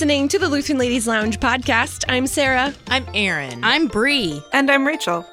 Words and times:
You're 0.00 0.06
listening 0.06 0.28
to 0.28 0.38
the 0.38 0.48
Lutheran 0.48 0.78
Ladies 0.78 1.06
Lounge 1.06 1.38
podcast. 1.40 2.06
I'm 2.08 2.26
Sarah. 2.26 2.72
I'm 2.88 3.04
Erin. 3.12 3.62
I'm 3.62 3.86
Bri. 3.86 4.42
And 4.50 4.70
I'm 4.70 4.86
Rachel. 4.86 5.26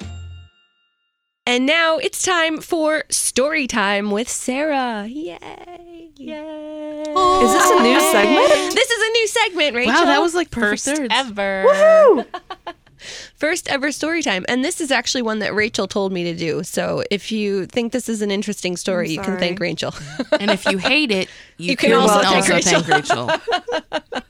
And 1.46 1.64
now 1.64 1.96
it's 1.96 2.22
time 2.22 2.60
for 2.60 3.04
story 3.08 3.66
time 3.66 4.10
with 4.10 4.28
Sarah. 4.28 5.06
Yay. 5.06 6.10
Yay. 6.16 7.00
Is 7.00 7.52
this 7.54 7.70
a 7.70 7.82
new 7.82 7.98
segment? 8.12 8.74
This 8.74 8.90
is 8.90 9.08
a 9.08 9.12
new 9.12 9.26
segment, 9.28 9.74
Rachel. 9.74 9.94
Wow, 9.94 10.04
that 10.04 10.20
was 10.20 10.34
like 10.34 10.50
perfect 10.50 10.82
First 10.82 10.98
thirds. 10.98 11.14
ever. 11.16 11.64
Woo! 11.64 12.24
First 13.36 13.68
ever 13.70 13.90
story 13.90 14.22
time. 14.22 14.44
And 14.48 14.62
this 14.62 14.82
is 14.82 14.90
actually 14.90 15.22
one 15.22 15.38
that 15.38 15.54
Rachel 15.54 15.88
told 15.88 16.12
me 16.12 16.24
to 16.24 16.34
do. 16.34 16.62
So 16.62 17.02
if 17.10 17.32
you 17.32 17.64
think 17.64 17.92
this 17.92 18.06
is 18.10 18.20
an 18.20 18.30
interesting 18.30 18.76
story, 18.76 19.08
you 19.08 19.22
can 19.22 19.38
thank 19.38 19.60
Rachel. 19.60 19.94
And 20.38 20.50
if 20.50 20.66
you 20.66 20.76
hate 20.76 21.10
it, 21.10 21.30
you, 21.56 21.70
You 21.70 21.76
can 21.78 21.94
also 21.94 22.20
thank 22.20 22.48
Rachel. 22.48 22.82
thank 22.82 23.08
Rachel. 23.08 23.30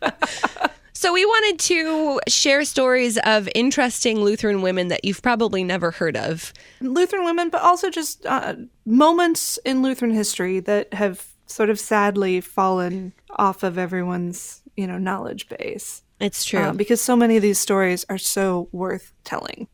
So 0.99 1.13
we 1.13 1.25
wanted 1.25 1.61
to 1.61 2.19
share 2.27 2.65
stories 2.65 3.19
of 3.19 3.49
interesting 3.55 4.21
Lutheran 4.21 4.63
women 4.63 4.89
that 4.89 5.05
you've 5.05 5.23
probably 5.23 5.63
never 5.63 5.93
heard 5.93 6.17
of. 6.17 6.53
Lutheran 6.81 7.25
women, 7.25 7.51
but 7.51 7.63
also 7.63 7.89
just 7.89 8.27
uh, 8.27 8.57
moments 8.85 9.61
in 9.65 9.81
Lutheran 9.81 10.11
history 10.11 10.59
that 10.59 10.93
have 10.93 11.25
sort 11.47 11.71
of 11.71 11.79
sadly 11.79 12.41
fallen 12.41 13.13
off 13.37 13.63
of 13.63 13.79
everyone's, 13.79 14.61
you 14.77 14.89
know, 14.89 14.99
knowledge 14.99 15.49
base. 15.49 16.03
It's 16.19 16.45
true. 16.45 16.59
Uh, 16.59 16.73
because 16.73 17.01
so 17.01 17.15
many 17.15 17.37
of 17.37 17.43
these 17.43 17.61
stories 17.61 18.05
are 18.09 18.19
so 18.19 18.69
worth 18.73 19.13
telling. 19.23 19.69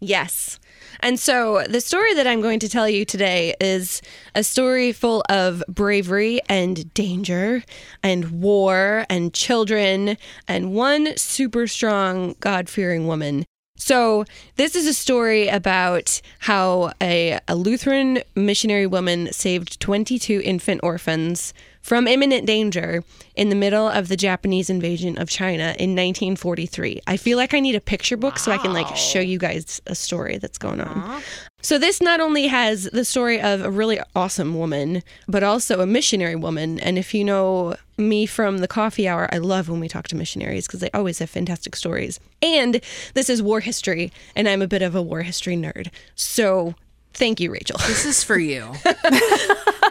Yes. 0.00 0.58
And 1.00 1.18
so 1.18 1.64
the 1.68 1.80
story 1.80 2.14
that 2.14 2.26
I'm 2.26 2.40
going 2.40 2.60
to 2.60 2.68
tell 2.68 2.88
you 2.88 3.04
today 3.04 3.54
is 3.60 4.02
a 4.34 4.42
story 4.42 4.92
full 4.92 5.22
of 5.28 5.62
bravery 5.68 6.40
and 6.48 6.92
danger 6.94 7.64
and 8.02 8.42
war 8.42 9.06
and 9.08 9.32
children 9.32 10.16
and 10.48 10.74
one 10.74 11.16
super 11.16 11.66
strong 11.66 12.34
God 12.40 12.68
fearing 12.68 13.06
woman. 13.06 13.44
So, 13.74 14.24
this 14.56 14.76
is 14.76 14.86
a 14.86 14.94
story 14.94 15.48
about 15.48 16.20
how 16.38 16.92
a, 17.00 17.40
a 17.48 17.56
Lutheran 17.56 18.22
missionary 18.36 18.86
woman 18.86 19.32
saved 19.32 19.80
22 19.80 20.40
infant 20.44 20.80
orphans 20.84 21.52
from 21.82 22.06
imminent 22.06 22.46
danger 22.46 23.04
in 23.34 23.48
the 23.48 23.54
middle 23.54 23.88
of 23.88 24.08
the 24.08 24.16
Japanese 24.16 24.70
invasion 24.70 25.18
of 25.18 25.28
China 25.28 25.74
in 25.78 25.90
1943. 25.90 27.00
I 27.06 27.16
feel 27.16 27.36
like 27.36 27.54
I 27.54 27.60
need 27.60 27.74
a 27.74 27.80
picture 27.80 28.16
book 28.16 28.38
so 28.38 28.52
I 28.52 28.58
can 28.58 28.72
like 28.72 28.96
show 28.96 29.20
you 29.20 29.38
guys 29.38 29.80
a 29.86 29.94
story 29.94 30.38
that's 30.38 30.58
going 30.58 30.80
on. 30.80 30.98
Uh-huh. 30.98 31.20
So 31.60 31.78
this 31.78 32.00
not 32.00 32.20
only 32.20 32.48
has 32.48 32.84
the 32.84 33.04
story 33.04 33.40
of 33.40 33.62
a 33.62 33.70
really 33.70 34.00
awesome 34.16 34.56
woman, 34.56 35.02
but 35.28 35.44
also 35.44 35.80
a 35.80 35.86
missionary 35.86 36.34
woman. 36.34 36.80
And 36.80 36.98
if 36.98 37.14
you 37.14 37.24
know 37.24 37.76
me 37.96 38.26
from 38.26 38.58
the 38.58 38.68
coffee 38.68 39.06
hour, 39.06 39.28
I 39.32 39.38
love 39.38 39.68
when 39.68 39.78
we 39.78 39.88
talk 39.88 40.08
to 40.08 40.16
missionaries 40.16 40.66
because 40.66 40.80
they 40.80 40.90
always 40.92 41.20
have 41.20 41.30
fantastic 41.30 41.76
stories. 41.76 42.18
And 42.40 42.80
this 43.14 43.30
is 43.30 43.42
war 43.42 43.60
history, 43.60 44.12
and 44.34 44.48
I'm 44.48 44.60
a 44.60 44.66
bit 44.66 44.82
of 44.82 44.96
a 44.96 45.02
war 45.02 45.22
history 45.22 45.56
nerd. 45.56 45.88
So 46.16 46.74
thank 47.12 47.38
you, 47.38 47.52
Rachel. 47.52 47.78
This 47.86 48.04
is 48.04 48.24
for 48.24 48.38
you. 48.38 48.72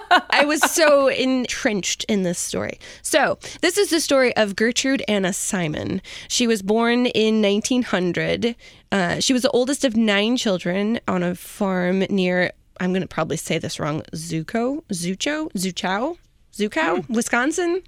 I 0.61 0.65
was 0.65 0.71
so 0.71 1.07
entrenched 1.07 2.03
in 2.05 2.23
this 2.23 2.39
story. 2.39 2.79
So, 3.01 3.37
this 3.61 3.77
is 3.77 3.89
the 3.89 3.99
story 3.99 4.35
of 4.35 4.55
Gertrude 4.55 5.03
Anna 5.07 5.33
Simon. 5.33 6.01
She 6.27 6.47
was 6.47 6.61
born 6.61 7.07
in 7.07 7.41
1900. 7.41 8.55
Uh, 8.91 9.19
she 9.19 9.33
was 9.33 9.41
the 9.41 9.49
oldest 9.51 9.85
of 9.85 9.95
nine 9.95 10.37
children 10.37 10.99
on 11.07 11.23
a 11.23 11.35
farm 11.35 11.99
near, 12.09 12.51
I'm 12.79 12.91
going 12.91 13.01
to 13.01 13.07
probably 13.07 13.37
say 13.37 13.57
this 13.57 13.79
wrong, 13.79 14.01
Zuko, 14.13 14.83
Zucho, 14.91 15.51
Zuchow, 15.53 16.17
Zuchow, 16.53 17.05
hmm. 17.05 17.13
Wisconsin. 17.13 17.81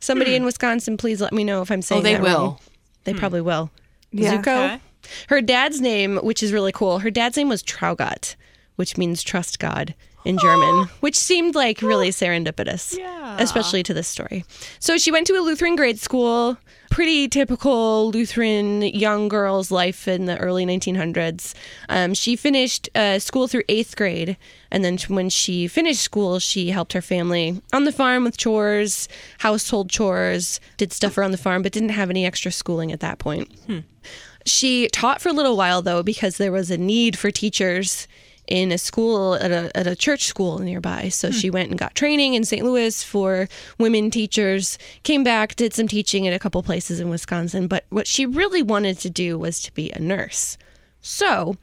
Somebody 0.00 0.34
in 0.34 0.42
hmm. 0.42 0.46
Wisconsin, 0.46 0.96
please 0.96 1.20
let 1.20 1.32
me 1.32 1.44
know 1.44 1.62
if 1.62 1.70
I'm 1.70 1.82
saying 1.82 2.00
Oh, 2.00 2.02
they 2.02 2.14
that 2.14 2.22
will. 2.22 2.38
wrong. 2.38 2.58
They 3.04 3.12
hmm. 3.12 3.18
probably 3.18 3.40
will. 3.40 3.70
Yeah. 4.10 4.36
Zuko. 4.36 4.64
Okay. 4.64 4.80
Her 5.28 5.40
dad's 5.40 5.80
name, 5.80 6.18
which 6.18 6.42
is 6.42 6.52
really 6.52 6.72
cool, 6.72 7.00
her 7.00 7.10
dad's 7.10 7.36
name 7.36 7.48
was 7.48 7.62
Traugott, 7.62 8.34
which 8.76 8.96
means 8.96 9.22
trust 9.22 9.58
God 9.58 9.94
in 10.24 10.36
German, 10.38 10.84
which 11.00 11.16
seemed 11.16 11.54
like 11.54 11.80
really 11.80 12.10
serendipitous, 12.10 12.96
Yeah. 12.98 13.36
especially 13.38 13.82
to 13.84 13.94
this 13.94 14.08
story. 14.08 14.44
So 14.78 14.98
she 14.98 15.10
went 15.10 15.26
to 15.28 15.34
a 15.34 15.40
Lutheran 15.40 15.76
grade 15.76 15.98
school, 15.98 16.58
pretty 16.90 17.28
typical 17.28 18.10
Lutheran 18.10 18.82
young 18.82 19.28
girl's 19.28 19.70
life 19.70 20.08
in 20.08 20.26
the 20.26 20.36
early 20.38 20.66
1900s. 20.66 21.54
Um, 21.88 22.14
she 22.14 22.34
finished 22.36 22.88
uh, 22.94 23.18
school 23.20 23.46
through 23.46 23.62
eighth 23.68 23.96
grade, 23.96 24.36
and 24.70 24.84
then 24.84 24.98
when 25.08 25.30
she 25.30 25.66
finished 25.68 26.00
school, 26.02 26.38
she 26.40 26.70
helped 26.70 26.92
her 26.94 27.02
family 27.02 27.62
on 27.72 27.84
the 27.84 27.92
farm 27.92 28.24
with 28.24 28.36
chores, 28.36 29.08
household 29.38 29.88
chores, 29.88 30.60
did 30.76 30.92
stuff 30.92 31.16
around 31.16 31.30
the 31.30 31.38
farm, 31.38 31.62
but 31.62 31.72
didn't 31.72 31.90
have 31.90 32.10
any 32.10 32.26
extra 32.26 32.50
schooling 32.50 32.90
at 32.92 33.00
that 33.00 33.18
point. 33.18 33.50
She 34.44 34.88
taught 34.88 35.20
for 35.20 35.28
a 35.28 35.32
little 35.34 35.56
while 35.56 35.82
though 35.82 36.02
because 36.02 36.38
there 36.38 36.52
was 36.52 36.70
a 36.70 36.78
need 36.78 37.18
for 37.18 37.30
teachers 37.30 38.08
in 38.48 38.72
a 38.72 38.78
school 38.78 39.34
at 39.34 39.52
a, 39.52 39.70
at 39.76 39.86
a 39.86 39.94
church 39.94 40.24
school 40.24 40.58
nearby. 40.58 41.08
So 41.08 41.28
hmm. 41.28 41.34
she 41.34 41.50
went 41.50 41.70
and 41.70 41.78
got 41.78 41.94
training 41.94 42.34
in 42.34 42.44
St. 42.44 42.64
Louis 42.64 43.02
for 43.02 43.48
women 43.78 44.10
teachers, 44.10 44.78
came 45.02 45.22
back, 45.22 45.54
did 45.54 45.74
some 45.74 45.86
teaching 45.86 46.26
at 46.26 46.34
a 46.34 46.38
couple 46.38 46.62
places 46.62 46.98
in 46.98 47.10
Wisconsin. 47.10 47.68
But 47.68 47.84
what 47.90 48.06
she 48.06 48.26
really 48.26 48.62
wanted 48.62 48.98
to 49.00 49.10
do 49.10 49.38
was 49.38 49.60
to 49.62 49.72
be 49.72 49.90
a 49.92 50.00
nurse. 50.00 50.58
So 51.00 51.56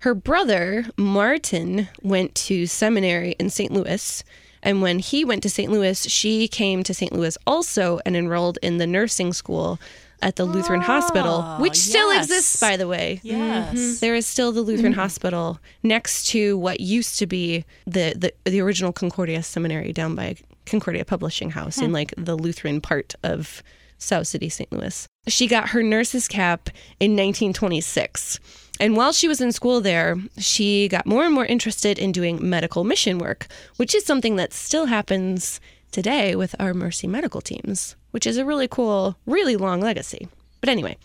her 0.00 0.14
brother, 0.14 0.86
Martin, 0.96 1.88
went 2.02 2.34
to 2.34 2.66
seminary 2.66 3.36
in 3.38 3.50
St. 3.50 3.72
Louis. 3.72 4.24
And 4.62 4.82
when 4.82 4.98
he 4.98 5.24
went 5.24 5.42
to 5.44 5.50
St. 5.50 5.70
Louis, 5.70 6.08
she 6.08 6.48
came 6.48 6.82
to 6.82 6.94
St. 6.94 7.12
Louis 7.12 7.38
also 7.46 8.00
and 8.04 8.16
enrolled 8.16 8.58
in 8.62 8.78
the 8.78 8.86
nursing 8.86 9.32
school 9.32 9.78
at 10.22 10.36
the 10.36 10.44
Lutheran 10.44 10.80
Hospital, 10.80 11.40
ah, 11.42 11.58
which 11.58 11.76
still 11.76 12.10
exists, 12.10 12.60
by 12.60 12.76
the 12.76 12.88
way. 12.88 13.20
Yes. 13.22 13.74
Mm-hmm. 13.74 13.98
There 14.00 14.14
is 14.14 14.26
still 14.26 14.52
the 14.52 14.62
Lutheran 14.62 14.92
mm-hmm. 14.92 15.00
Hospital 15.00 15.58
next 15.82 16.28
to 16.28 16.56
what 16.56 16.80
used 16.80 17.18
to 17.18 17.26
be 17.26 17.64
the, 17.86 18.14
the, 18.16 18.50
the 18.50 18.60
original 18.60 18.92
Concordia 18.92 19.42
Seminary 19.42 19.92
down 19.92 20.14
by 20.14 20.36
Concordia 20.66 21.04
Publishing 21.04 21.50
House 21.50 21.78
in 21.78 21.92
like 21.92 22.14
the 22.16 22.36
Lutheran 22.36 22.80
part 22.80 23.14
of 23.22 23.62
South 23.98 24.26
City, 24.26 24.48
St. 24.48 24.70
Louis. 24.72 25.06
She 25.28 25.46
got 25.46 25.70
her 25.70 25.82
nurse's 25.82 26.26
cap 26.26 26.68
in 26.98 27.12
1926. 27.12 28.40
And 28.80 28.96
while 28.96 29.12
she 29.12 29.28
was 29.28 29.40
in 29.40 29.52
school 29.52 29.80
there, 29.80 30.16
she 30.38 30.88
got 30.88 31.06
more 31.06 31.24
and 31.24 31.34
more 31.34 31.44
interested 31.44 31.98
in 31.98 32.10
doing 32.10 32.38
medical 32.48 32.84
mission 32.84 33.18
work, 33.18 33.46
which 33.76 33.94
is 33.94 34.04
something 34.04 34.36
that 34.36 34.52
still 34.52 34.86
happens 34.86 35.60
today 35.92 36.34
with 36.34 36.56
our 36.58 36.74
Mercy 36.74 37.06
medical 37.06 37.40
teams, 37.40 37.94
which 38.12 38.26
is 38.26 38.36
a 38.36 38.44
really 38.44 38.68
cool, 38.68 39.16
really 39.26 39.56
long 39.56 39.80
legacy. 39.80 40.28
But 40.60 40.68
anyway, 40.68 40.96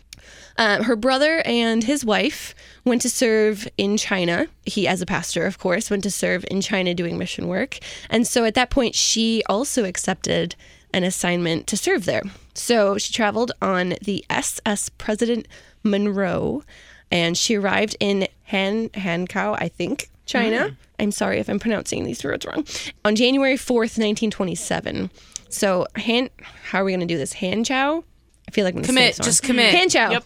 uh, 0.58 0.84
her 0.84 0.96
brother 0.96 1.42
and 1.46 1.84
his 1.84 2.06
wife 2.06 2.56
went 2.86 3.02
to 3.02 3.10
serve 3.10 3.68
in 3.78 3.98
China. 3.98 4.48
He, 4.66 4.88
as 4.88 5.02
a 5.02 5.06
pastor, 5.06 5.46
of 5.46 5.58
course, 5.58 5.90
went 5.90 6.04
to 6.04 6.12
serve 6.12 6.46
in 6.50 6.62
China 6.62 6.94
doing 6.94 7.18
mission 7.18 7.48
work. 7.48 7.80
And 8.10 8.28
so 8.28 8.46
at 8.46 8.54
that 8.56 8.70
point, 8.70 8.96
she 8.96 9.44
also 9.48 9.84
accepted 9.86 10.56
an 10.94 11.04
assignment 11.04 11.68
to 11.68 11.78
serve 11.78 12.06
there. 12.06 12.24
So 12.54 12.98
she 12.98 13.14
traveled 13.14 13.52
on 13.62 13.96
the 14.02 14.26
SS 14.30 14.90
President 14.98 15.48
Monroe 15.84 16.64
and 17.12 17.38
she 17.38 17.56
arrived 17.56 17.96
in 18.00 18.28
Han 18.46 18.90
Hankow, 18.90 19.58
I 19.60 19.68
think, 19.70 20.10
China. 20.26 20.76
I'm 21.00 21.12
sorry 21.12 21.40
if 21.40 21.50
I'm 21.50 21.60
pronouncing 21.60 22.04
these 22.04 22.24
words 22.24 22.46
wrong. 22.46 22.66
On 23.06 23.16
January 23.16 23.56
4th, 23.56 23.98
1927. 23.98 25.10
So 25.50 25.88
Han, 25.96 26.30
how 26.64 26.82
are 26.82 26.84
we 26.84 26.92
going 26.92 27.00
to 27.02 27.06
do 27.06 27.18
this? 27.18 27.34
Hand 27.34 27.66
chow. 27.66 28.04
I 28.48 28.52
feel 28.52 28.64
like 28.64 28.74
I'm 28.76 28.82
gonna 28.82 28.88
Commit. 28.88 29.16
Just 29.18 29.44
commit. 29.44 29.76
Hanchow. 29.76 30.12
Yep. 30.12 30.24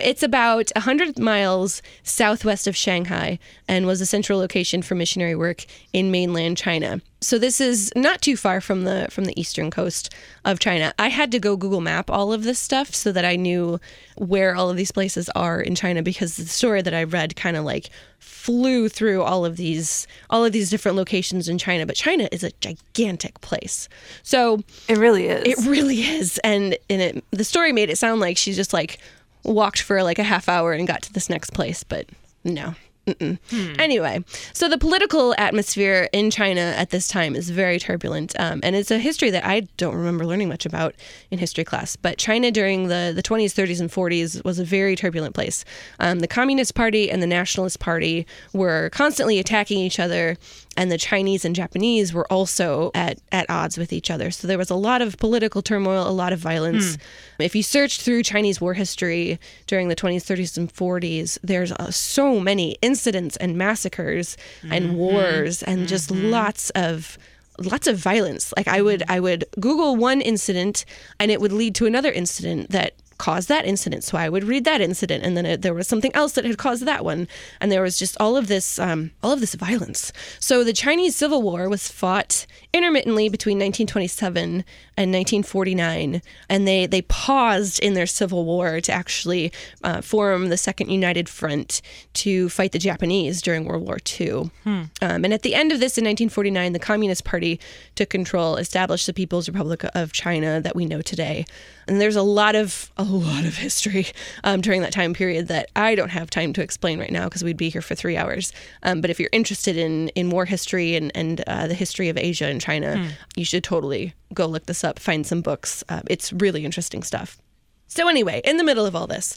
It's 0.00 0.22
about 0.22 0.70
100 0.74 1.18
miles 1.18 1.82
southwest 2.02 2.66
of 2.66 2.76
Shanghai 2.76 3.38
and 3.68 3.86
was 3.86 4.00
a 4.00 4.06
central 4.06 4.38
location 4.38 4.82
for 4.82 4.94
missionary 4.94 5.34
work 5.34 5.64
in 5.92 6.10
mainland 6.10 6.56
China. 6.56 7.00
So 7.20 7.38
this 7.38 7.60
is 7.60 7.92
not 7.96 8.20
too 8.22 8.36
far 8.36 8.60
from 8.60 8.84
the 8.84 9.08
from 9.10 9.24
the 9.24 9.38
eastern 9.40 9.70
coast 9.70 10.14
of 10.44 10.58
China. 10.60 10.92
I 10.98 11.08
had 11.08 11.32
to 11.32 11.38
go 11.40 11.56
Google 11.56 11.80
Map 11.80 12.10
all 12.10 12.32
of 12.32 12.44
this 12.44 12.58
stuff 12.58 12.94
so 12.94 13.10
that 13.12 13.24
I 13.24 13.36
knew 13.36 13.80
where 14.16 14.54
all 14.54 14.70
of 14.70 14.76
these 14.76 14.92
places 14.92 15.28
are 15.34 15.60
in 15.60 15.74
China 15.74 16.02
because 16.02 16.36
the 16.36 16.44
story 16.44 16.82
that 16.82 16.94
I 16.94 17.02
read 17.04 17.34
kind 17.34 17.56
of 17.56 17.64
like 17.64 17.88
flew 18.18 18.88
through 18.88 19.22
all 19.22 19.44
of 19.44 19.56
these 19.56 20.06
all 20.30 20.44
of 20.44 20.52
these 20.52 20.70
different 20.70 20.96
locations 20.96 21.48
in 21.48 21.58
China, 21.58 21.86
but 21.86 21.96
China 21.96 22.28
is 22.30 22.44
a 22.44 22.52
gigantic 22.60 23.40
place. 23.40 23.88
So 24.22 24.60
It 24.88 24.98
really 24.98 25.26
is. 25.26 25.42
it 25.58 25.68
really 25.68 26.02
is. 26.02 26.38
And 26.44 26.76
and 26.88 27.02
it 27.02 27.24
the 27.30 27.44
story 27.44 27.72
made 27.72 27.90
it 27.90 27.98
sound 27.98 28.20
like 28.20 28.36
she's 28.36 28.56
just 28.56 28.72
like 28.72 28.98
walked 29.46 29.82
for 29.82 30.02
like 30.02 30.18
a 30.18 30.24
half 30.24 30.48
hour 30.48 30.72
and 30.72 30.86
got 30.86 31.02
to 31.02 31.12
this 31.12 31.30
next 31.30 31.50
place, 31.50 31.84
but 31.84 32.06
no. 32.44 32.74
Mm-mm. 33.06 33.38
Anyway, 33.78 34.24
so 34.52 34.68
the 34.68 34.78
political 34.78 35.32
atmosphere 35.38 36.08
in 36.12 36.28
China 36.28 36.60
at 36.60 36.90
this 36.90 37.06
time 37.06 37.36
is 37.36 37.50
very 37.50 37.78
turbulent, 37.78 38.34
um, 38.40 38.58
and 38.64 38.74
it's 38.74 38.90
a 38.90 38.98
history 38.98 39.30
that 39.30 39.46
I 39.46 39.60
don't 39.76 39.94
remember 39.94 40.26
learning 40.26 40.48
much 40.48 40.66
about 40.66 40.92
in 41.30 41.38
history 41.38 41.62
class. 41.62 41.94
But 41.94 42.18
China 42.18 42.50
during 42.50 42.88
the, 42.88 43.12
the 43.14 43.22
20s, 43.22 43.54
30s, 43.54 43.80
and 43.80 43.88
40s 43.88 44.44
was 44.44 44.58
a 44.58 44.64
very 44.64 44.96
turbulent 44.96 45.36
place. 45.36 45.64
Um, 46.00 46.18
the 46.18 46.26
Communist 46.26 46.74
Party 46.74 47.08
and 47.08 47.22
the 47.22 47.28
Nationalist 47.28 47.78
Party 47.78 48.26
were 48.52 48.90
constantly 48.90 49.38
attacking 49.38 49.78
each 49.78 50.00
other 50.00 50.36
and 50.76 50.90
the 50.90 50.98
Chinese 50.98 51.44
and 51.44 51.54
Japanese 51.54 52.12
were 52.12 52.30
also 52.32 52.90
at, 52.94 53.18
at 53.32 53.48
odds 53.48 53.78
with 53.78 53.92
each 53.92 54.10
other. 54.10 54.30
So 54.30 54.46
there 54.46 54.58
was 54.58 54.70
a 54.70 54.74
lot 54.74 55.02
of 55.02 55.16
political 55.18 55.62
turmoil, 55.62 56.08
a 56.08 56.10
lot 56.10 56.32
of 56.32 56.38
violence. 56.38 56.96
Hmm. 56.96 57.42
If 57.42 57.54
you 57.54 57.62
search 57.62 58.00
through 58.00 58.22
Chinese 58.22 58.60
war 58.60 58.74
history 58.74 59.38
during 59.66 59.88
the 59.88 59.96
20s, 59.96 60.22
30s, 60.22 60.56
and 60.56 60.72
40s, 60.72 61.38
there's 61.42 61.72
uh, 61.72 61.90
so 61.90 62.40
many 62.40 62.76
incidents 62.82 63.36
and 63.36 63.56
massacres 63.56 64.36
and 64.70 64.86
mm-hmm. 64.86 64.96
wars 64.96 65.62
and 65.62 65.88
just 65.88 66.10
mm-hmm. 66.10 66.30
lots 66.30 66.70
of 66.70 67.18
lots 67.58 67.86
of 67.86 67.96
violence 67.96 68.52
like 68.54 68.68
i 68.68 68.82
would 68.82 69.02
i 69.08 69.18
would 69.18 69.42
google 69.58 69.96
one 69.96 70.20
incident 70.20 70.84
and 71.18 71.30
it 71.30 71.40
would 71.40 71.52
lead 71.52 71.74
to 71.74 71.86
another 71.86 72.12
incident 72.12 72.70
that 72.70 72.92
caused 73.18 73.48
that 73.48 73.64
incident. 73.64 74.04
So 74.04 74.18
i 74.18 74.28
would 74.28 74.44
read 74.44 74.64
that 74.64 74.80
incident 74.80 75.24
and 75.24 75.36
then 75.36 75.46
it, 75.46 75.62
there 75.62 75.74
was 75.74 75.88
something 75.88 76.14
else 76.14 76.32
that 76.32 76.44
had 76.44 76.58
caused 76.58 76.84
that 76.84 77.04
one. 77.04 77.28
And 77.60 77.70
there 77.70 77.82
was 77.82 77.98
just 77.98 78.16
all 78.20 78.36
of 78.36 78.48
this 78.48 78.78
um, 78.78 79.10
all 79.22 79.32
of 79.32 79.40
this 79.40 79.54
violence. 79.54 80.12
So 80.40 80.64
the 80.64 80.72
chinese 80.72 81.16
civil 81.16 81.42
war 81.42 81.68
was 81.68 81.88
fought 81.88 82.46
intermittently 82.76 83.28
between 83.28 83.56
1927 83.56 84.64
and 84.96 85.12
1949 85.12 86.22
and 86.48 86.68
they 86.68 86.86
they 86.86 87.02
paused 87.02 87.78
in 87.80 87.94
their 87.94 88.06
civil 88.06 88.44
war 88.44 88.80
to 88.80 88.92
actually 88.92 89.52
uh, 89.82 90.00
form 90.00 90.48
the 90.48 90.56
second 90.56 90.90
united 90.90 91.28
front 91.28 91.80
to 92.12 92.48
fight 92.48 92.72
the 92.72 92.78
japanese 92.78 93.40
during 93.40 93.64
world 93.64 93.82
war 93.82 93.98
ii 94.20 94.50
um, 94.66 94.90
and 95.00 95.32
at 95.32 95.42
the 95.42 95.54
end 95.54 95.72
of 95.72 95.80
this 95.80 95.96
in 95.96 96.04
1949 96.04 96.72
the 96.72 96.78
communist 96.78 97.24
party 97.24 97.58
took 97.94 98.10
control 98.10 98.56
established 98.56 99.06
the 99.06 99.14
people's 99.14 99.48
republic 99.48 99.84
of 99.94 100.12
china 100.12 100.60
that 100.60 100.76
we 100.76 100.84
know 100.86 101.00
today. 101.02 101.44
And 101.88 102.00
there's 102.00 102.16
a 102.16 102.22
lot 102.22 102.56
of 102.56 102.90
a 102.96 103.04
lot 103.04 103.44
of 103.44 103.56
history 103.56 104.06
um, 104.44 104.60
during 104.60 104.82
that 104.82 104.92
time 104.92 105.14
period 105.14 105.48
that 105.48 105.70
I 105.76 105.94
don't 105.94 106.10
have 106.10 106.28
time 106.30 106.52
to 106.54 106.62
explain 106.62 106.98
right 106.98 107.12
now 107.12 107.24
because 107.24 107.44
we'd 107.44 107.56
be 107.56 107.68
here 107.68 107.82
for 107.82 107.94
three 107.94 108.16
hours. 108.16 108.52
Um, 108.82 109.00
but 109.00 109.10
if 109.10 109.20
you're 109.20 109.30
interested 109.32 109.76
in 109.76 110.08
in 110.08 110.30
war 110.30 110.44
history 110.44 110.96
and 110.96 111.12
and 111.14 111.42
uh, 111.46 111.66
the 111.68 111.74
history 111.74 112.08
of 112.08 112.18
Asia 112.18 112.46
and 112.46 112.60
China, 112.66 113.10
you 113.36 113.44
should 113.44 113.62
totally 113.62 114.14
go 114.34 114.46
look 114.46 114.66
this 114.66 114.82
up. 114.82 114.98
Find 114.98 115.24
some 115.26 115.40
books. 115.40 115.84
Uh, 115.88 116.02
it's 116.10 116.32
really 116.32 116.64
interesting 116.64 117.02
stuff. 117.04 117.38
So 117.86 118.08
anyway, 118.08 118.40
in 118.44 118.56
the 118.56 118.64
middle 118.64 118.86
of 118.86 118.96
all 118.96 119.06
this. 119.06 119.36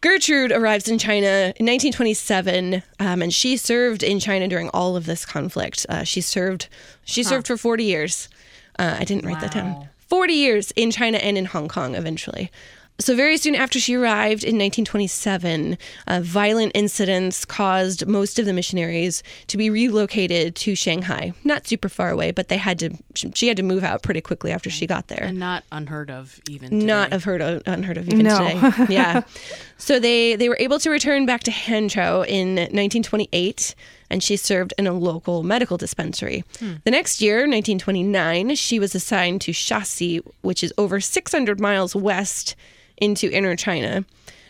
Gertrude 0.00 0.52
arrives 0.52 0.88
in 0.88 0.96
China 0.98 1.52
in 1.58 1.66
1927, 1.66 2.82
um, 3.00 3.20
and 3.22 3.34
she 3.34 3.56
served 3.56 4.02
in 4.04 4.20
China 4.20 4.46
during 4.46 4.68
all 4.70 4.96
of 4.96 5.06
this 5.06 5.26
conflict. 5.26 5.86
Uh, 5.88 6.04
she 6.04 6.20
served 6.20 6.68
she 7.04 7.22
served 7.24 7.46
for 7.48 7.56
40 7.56 7.84
years. 7.84 8.28
Uh, 8.78 8.96
I 9.00 9.04
didn't 9.04 9.26
write 9.26 9.40
that 9.40 9.52
down. 9.52 9.88
40 10.08 10.32
years 10.32 10.70
in 10.76 10.90
China 10.92 11.18
and 11.18 11.36
in 11.36 11.46
Hong 11.46 11.68
Kong 11.68 11.94
eventually. 11.96 12.50
So, 13.00 13.14
very 13.14 13.36
soon 13.36 13.54
after 13.54 13.78
she 13.78 13.94
arrived 13.94 14.42
in 14.42 14.56
1927, 14.56 15.78
uh, 16.08 16.20
violent 16.20 16.72
incidents 16.74 17.44
caused 17.44 18.08
most 18.08 18.40
of 18.40 18.44
the 18.44 18.52
missionaries 18.52 19.22
to 19.46 19.56
be 19.56 19.70
relocated 19.70 20.56
to 20.56 20.74
Shanghai. 20.74 21.32
Not 21.44 21.68
super 21.68 21.88
far 21.88 22.10
away, 22.10 22.32
but 22.32 22.48
they 22.48 22.56
had 22.56 22.80
to. 22.80 22.90
She 23.34 23.46
had 23.46 23.56
to 23.58 23.62
move 23.62 23.84
out 23.84 24.02
pretty 24.02 24.20
quickly 24.20 24.50
after 24.50 24.68
she 24.68 24.84
got 24.88 25.06
there. 25.06 25.22
And 25.22 25.38
not 25.38 25.62
unheard 25.70 26.10
of 26.10 26.40
even. 26.48 26.70
Today. 26.70 26.86
Not 26.86 27.12
of 27.12 27.22
heard 27.22 27.40
of, 27.40 27.62
unheard 27.66 27.98
of 27.98 28.08
even 28.08 28.26
No. 28.26 28.36
today. 28.36 28.86
Yeah. 28.92 29.22
so 29.76 30.00
they 30.00 30.34
they 30.34 30.48
were 30.48 30.56
able 30.58 30.80
to 30.80 30.90
return 30.90 31.24
back 31.24 31.44
to 31.44 31.52
Hangzhou 31.52 32.26
in 32.26 32.56
1928, 32.56 33.76
and 34.10 34.24
she 34.24 34.36
served 34.36 34.74
in 34.76 34.88
a 34.88 34.92
local 34.92 35.44
medical 35.44 35.76
dispensary. 35.76 36.42
The 36.58 36.90
next 36.90 37.20
year, 37.20 37.36
1929, 37.42 38.56
she 38.56 38.80
was 38.80 38.96
assigned 38.96 39.40
to 39.42 39.52
Shaxi, 39.52 40.20
which 40.40 40.64
is 40.64 40.72
over 40.76 40.98
600 40.98 41.60
miles 41.60 41.94
west 41.94 42.56
into 43.00 43.30
inner 43.30 43.56
China. 43.56 44.04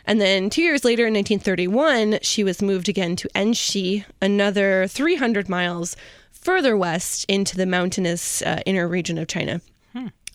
And 0.04 0.20
then 0.20 0.48
two 0.48 0.62
years 0.62 0.84
later, 0.84 1.06
in 1.06 1.14
1931, 1.14 2.20
she 2.22 2.42
was 2.42 2.62
moved 2.62 2.88
again 2.88 3.14
to 3.16 3.28
Enshi, 3.34 4.04
another 4.22 4.86
300 4.86 5.48
miles 5.48 5.96
further 6.30 6.76
west 6.76 7.26
into 7.28 7.56
the 7.56 7.66
mountainous 7.66 8.40
uh, 8.42 8.60
inner 8.64 8.88
region 8.88 9.18
of 9.18 9.28
China. 9.28 9.60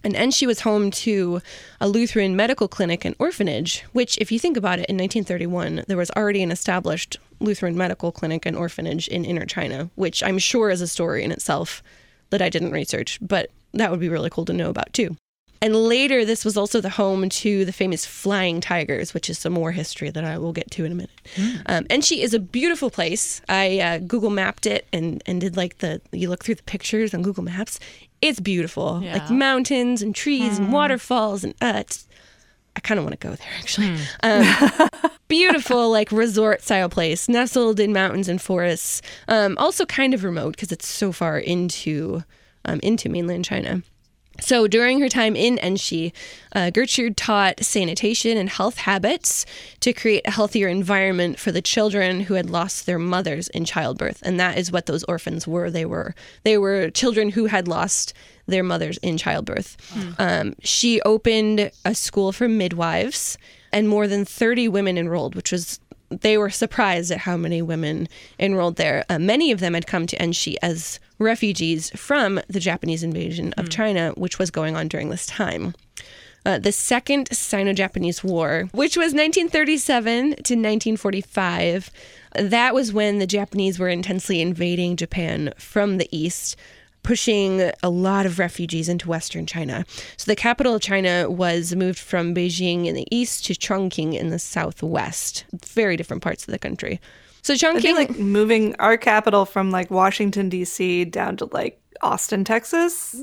And 0.04 0.16
Enshi 0.16 0.46
was 0.46 0.62
home 0.62 0.92
to 0.92 1.42
a 1.80 1.88
Lutheran 1.88 2.36
medical 2.36 2.68
clinic 2.68 3.06
and 3.06 3.16
orphanage, 3.20 3.84
which, 3.94 4.18
if 4.18 4.32
you 4.32 4.40
think 4.40 4.58
about 4.58 4.80
it, 4.80 4.90
in 4.90 4.98
1931, 4.98 5.86
there 5.88 5.98
was 5.98 6.12
already 6.12 6.44
an 6.44 6.52
established 6.52 7.18
Lutheran 7.40 7.78
medical 7.78 8.12
clinic 8.12 8.46
and 8.46 8.58
orphanage 8.58 9.08
in 9.08 9.24
inner 9.24 9.46
China, 9.46 9.90
which 9.96 10.22
I'm 10.22 10.40
sure 10.40 10.70
is 10.70 10.82
a 10.82 10.88
story 10.88 11.24
in 11.24 11.32
itself 11.32 11.82
that 12.32 12.42
I 12.42 12.50
didn't 12.50 12.72
research, 12.72 13.18
but 13.22 13.50
that 13.74 13.92
would 13.92 14.00
be 14.02 14.10
really 14.10 14.30
cool 14.30 14.46
to 14.46 14.54
know 14.54 14.70
about 14.70 14.92
too. 14.92 15.16
And 15.64 15.78
later, 15.78 16.26
this 16.26 16.44
was 16.44 16.58
also 16.58 16.82
the 16.82 16.90
home 16.90 17.30
to 17.30 17.64
the 17.64 17.72
famous 17.72 18.06
Flying 18.06 18.60
Tigers, 18.60 19.14
which 19.14 19.30
is 19.30 19.40
some 19.40 19.54
more 19.54 19.72
history 19.72 20.10
that 20.10 20.26
I 20.26 20.38
will 20.38 20.52
get 20.52 20.70
to 20.72 20.84
in 20.84 20.92
a 20.92 20.96
minute. 20.96 21.22
Um, 21.68 21.86
Enshi 21.86 22.18
is 22.18 22.34
a 22.34 22.40
beautiful 22.40 22.90
place. 22.90 23.42
I 23.48 23.80
uh, 23.80 24.00
Google 24.00 24.30
mapped 24.30 24.66
it 24.66 24.86
and, 24.92 25.24
and 25.26 25.40
did 25.40 25.56
like 25.56 25.78
the, 25.78 26.02
you 26.12 26.28
look 26.30 26.44
through 26.44 26.56
the 26.56 26.64
pictures 26.64 27.14
on 27.14 27.22
Google 27.22 27.46
Maps. 27.46 27.80
It's 28.22 28.42
beautiful. 28.42 29.00
Yeah. 29.02 29.14
Like 29.14 29.30
mountains 29.30 30.02
and 30.02 30.14
trees 30.14 30.60
and 30.60 30.74
waterfalls. 30.74 31.46
And 31.46 31.54
uh, 31.62 31.76
it's, 31.78 32.10
I 32.76 32.82
kind 32.82 32.98
of 32.98 33.06
want 33.06 33.18
to 33.18 33.26
go 33.26 33.34
there 33.34 33.48
actually. 33.58 33.98
Um, 34.22 34.90
beautiful, 35.30 35.90
like 35.90 36.12
resort 36.12 36.62
style 36.62 36.90
place, 36.90 37.30
nestled 37.30 37.80
in 37.80 37.94
mountains 37.94 38.28
and 38.28 38.42
forests. 38.42 39.02
Um, 39.30 39.58
also 39.58 39.86
kind 39.86 40.14
of 40.14 40.26
remote 40.26 40.58
because 40.58 40.74
it's 40.74 40.90
so 40.90 41.14
far 41.14 41.40
into 41.40 42.26
um, 42.66 42.82
into 42.84 43.08
mainland 43.08 43.46
China. 43.46 43.82
So 44.40 44.68
during 44.68 45.00
her 45.00 45.10
time 45.10 45.36
in 45.36 45.58
Enshi, 45.58 46.12
uh, 46.54 46.70
Gertrude 46.72 47.16
taught 47.16 47.64
sanitation 47.64 48.38
and 48.38 48.50
health 48.50 48.78
habits 48.78 49.46
to 49.82 49.94
create 49.94 50.24
a 50.26 50.32
healthier 50.32 50.68
environment 50.68 51.40
for 51.40 51.52
the 51.52 51.62
children 51.62 52.22
who 52.22 52.34
had 52.34 52.50
lost 52.50 52.86
their 52.86 53.00
mothers 53.00 53.48
in 53.50 53.64
childbirth, 53.64 54.22
and 54.24 54.40
that 54.40 54.58
is 54.58 54.72
what 54.72 54.88
those 54.88 55.04
orphans 55.06 55.48
were. 55.48 55.70
They 55.70 55.86
were 55.86 56.16
they 56.44 56.58
were 56.58 56.90
children 56.90 57.30
who 57.30 57.46
had 57.46 57.68
lost 57.68 58.14
their 58.48 58.64
mothers 58.64 58.98
in 58.98 59.18
childbirth. 59.18 59.78
Um, 60.18 60.56
she 60.62 61.00
opened 61.04 61.72
a 61.86 61.96
school 61.96 62.32
for 62.32 62.50
midwives, 62.50 63.38
and 63.72 63.88
more 63.88 64.08
than 64.08 64.26
thirty 64.26 64.68
women 64.68 64.98
enrolled, 64.98 65.36
which 65.36 65.52
was 65.52 65.80
they 66.10 66.38
were 66.38 66.50
surprised 66.50 67.12
at 67.12 67.20
how 67.20 67.38
many 67.38 67.62
women 67.62 68.08
enrolled 68.40 68.76
there. 68.76 69.04
Uh, 69.10 69.20
many 69.20 69.52
of 69.52 69.60
them 69.60 69.74
had 69.74 69.88
come 69.88 70.06
to 70.08 70.18
Enshi 70.18 70.56
as 70.62 71.00
refugees 71.24 71.90
from 71.92 72.40
the 72.48 72.60
Japanese 72.60 73.04
invasion 73.04 73.54
of 73.54 73.70
China, 73.70 74.12
which 74.16 74.38
was 74.38 74.52
going 74.52 74.76
on 74.76 74.88
during 74.88 75.10
this 75.10 75.26
time. 75.26 75.74
Uh, 76.46 76.60
the 76.60 76.72
Second 76.72 77.30
Sino 77.32 77.72
Japanese 77.74 78.24
War, 78.24 78.68
which 78.74 78.98
was 78.98 79.14
1937 79.14 80.22
to 80.22 80.34
1945, 80.36 81.90
that 82.36 82.74
was 82.74 82.92
when 82.92 83.20
the 83.20 83.28
Japanese 83.28 83.80
were 83.80 83.88
intensely 83.88 84.42
invading 84.42 84.98
Japan 84.98 85.54
from 85.58 85.98
the 85.98 86.10
east 86.12 86.58
pushing 87.04 87.70
a 87.84 87.90
lot 87.90 88.26
of 88.26 88.40
refugees 88.40 88.90
into 88.90 89.10
Western 89.10 89.46
China. 89.46 89.86
So 90.18 90.32
the 90.32 90.36
capital 90.36 90.76
of 90.76 90.82
China 90.82 91.30
was 91.30 91.76
moved 91.76 92.00
from 92.00 92.34
Beijing 92.34 92.86
in 92.86 92.96
the 92.96 93.08
east 93.12 93.46
to 93.46 93.54
Chongqing 93.54 94.14
in 94.14 94.30
the 94.30 94.40
southwest. 94.40 95.44
Very 95.54 95.98
different 95.98 96.24
parts 96.24 96.48
of 96.48 96.52
the 96.52 96.60
country. 96.60 97.00
So 97.44 97.54
It'd 97.54 97.76
be 97.76 97.82
Chongqing, 97.90 97.96
like 97.96 98.18
moving 98.18 98.76
our 98.80 98.98
capital 98.98 99.46
from 99.46 99.70
like 99.70 99.92
Washington 99.92 100.50
D.C. 100.50 101.06
down 101.06 101.38
to 101.38 101.46
like 101.52 101.80
Austin, 102.02 102.44
Texas. 102.44 103.16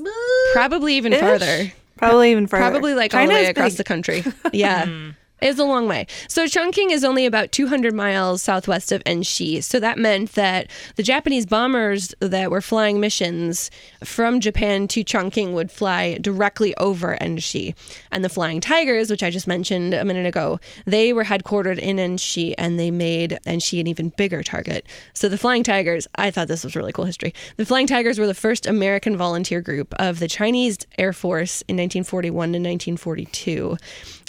probably 0.53 0.95
even 0.95 1.13
farther. 1.13 1.71
Probably 1.97 2.31
even 2.31 2.47
further. 2.47 2.69
Probably 2.69 2.93
like 2.93 3.13
all 3.13 3.27
the 3.27 3.33
way 3.33 3.45
across 3.47 3.71
big. 3.71 3.77
the 3.77 3.83
country. 3.83 4.23
Yeah. 4.53 4.85
Hmm. 4.85 5.09
It's 5.41 5.57
a 5.57 5.65
long 5.65 5.87
way. 5.87 6.05
So 6.27 6.45
Chongqing 6.45 6.91
is 6.91 7.03
only 7.03 7.25
about 7.25 7.51
200 7.51 7.95
miles 7.95 8.43
southwest 8.43 8.91
of 8.91 9.03
Enshi. 9.05 9.63
So 9.63 9.79
that 9.79 9.97
meant 9.97 10.33
that 10.33 10.69
the 10.97 11.03
Japanese 11.03 11.47
bombers 11.47 12.13
that 12.19 12.51
were 12.51 12.61
flying 12.61 12.99
missions 12.99 13.71
from 14.03 14.39
Japan 14.39 14.87
to 14.89 15.03
Chongqing 15.03 15.53
would 15.53 15.71
fly 15.71 16.19
directly 16.21 16.75
over 16.77 17.17
Enshi. 17.19 17.73
And 18.11 18.23
the 18.23 18.29
Flying 18.29 18.61
Tigers, 18.61 19.09
which 19.09 19.23
I 19.23 19.31
just 19.31 19.47
mentioned 19.47 19.95
a 19.95 20.05
minute 20.05 20.27
ago, 20.27 20.59
they 20.85 21.11
were 21.11 21.23
headquartered 21.23 21.79
in 21.79 21.97
Enshi 21.97 22.53
and 22.59 22.79
they 22.79 22.91
made 22.91 23.39
Enshi 23.47 23.79
an 23.79 23.87
even 23.87 24.09
bigger 24.09 24.43
target. 24.43 24.85
So 25.13 25.27
the 25.27 25.39
Flying 25.39 25.63
Tigers, 25.63 26.07
I 26.15 26.29
thought 26.29 26.49
this 26.49 26.63
was 26.63 26.75
really 26.75 26.93
cool 26.93 27.05
history. 27.05 27.33
The 27.57 27.65
Flying 27.65 27.87
Tigers 27.87 28.19
were 28.19 28.27
the 28.27 28.35
first 28.35 28.67
American 28.67 29.17
volunteer 29.17 29.61
group 29.61 29.95
of 29.95 30.19
the 30.19 30.27
Chinese 30.27 30.77
Air 30.99 31.13
Force 31.13 31.61
in 31.63 31.77
1941 31.77 32.31
to 32.31 32.59
1942 32.59 33.77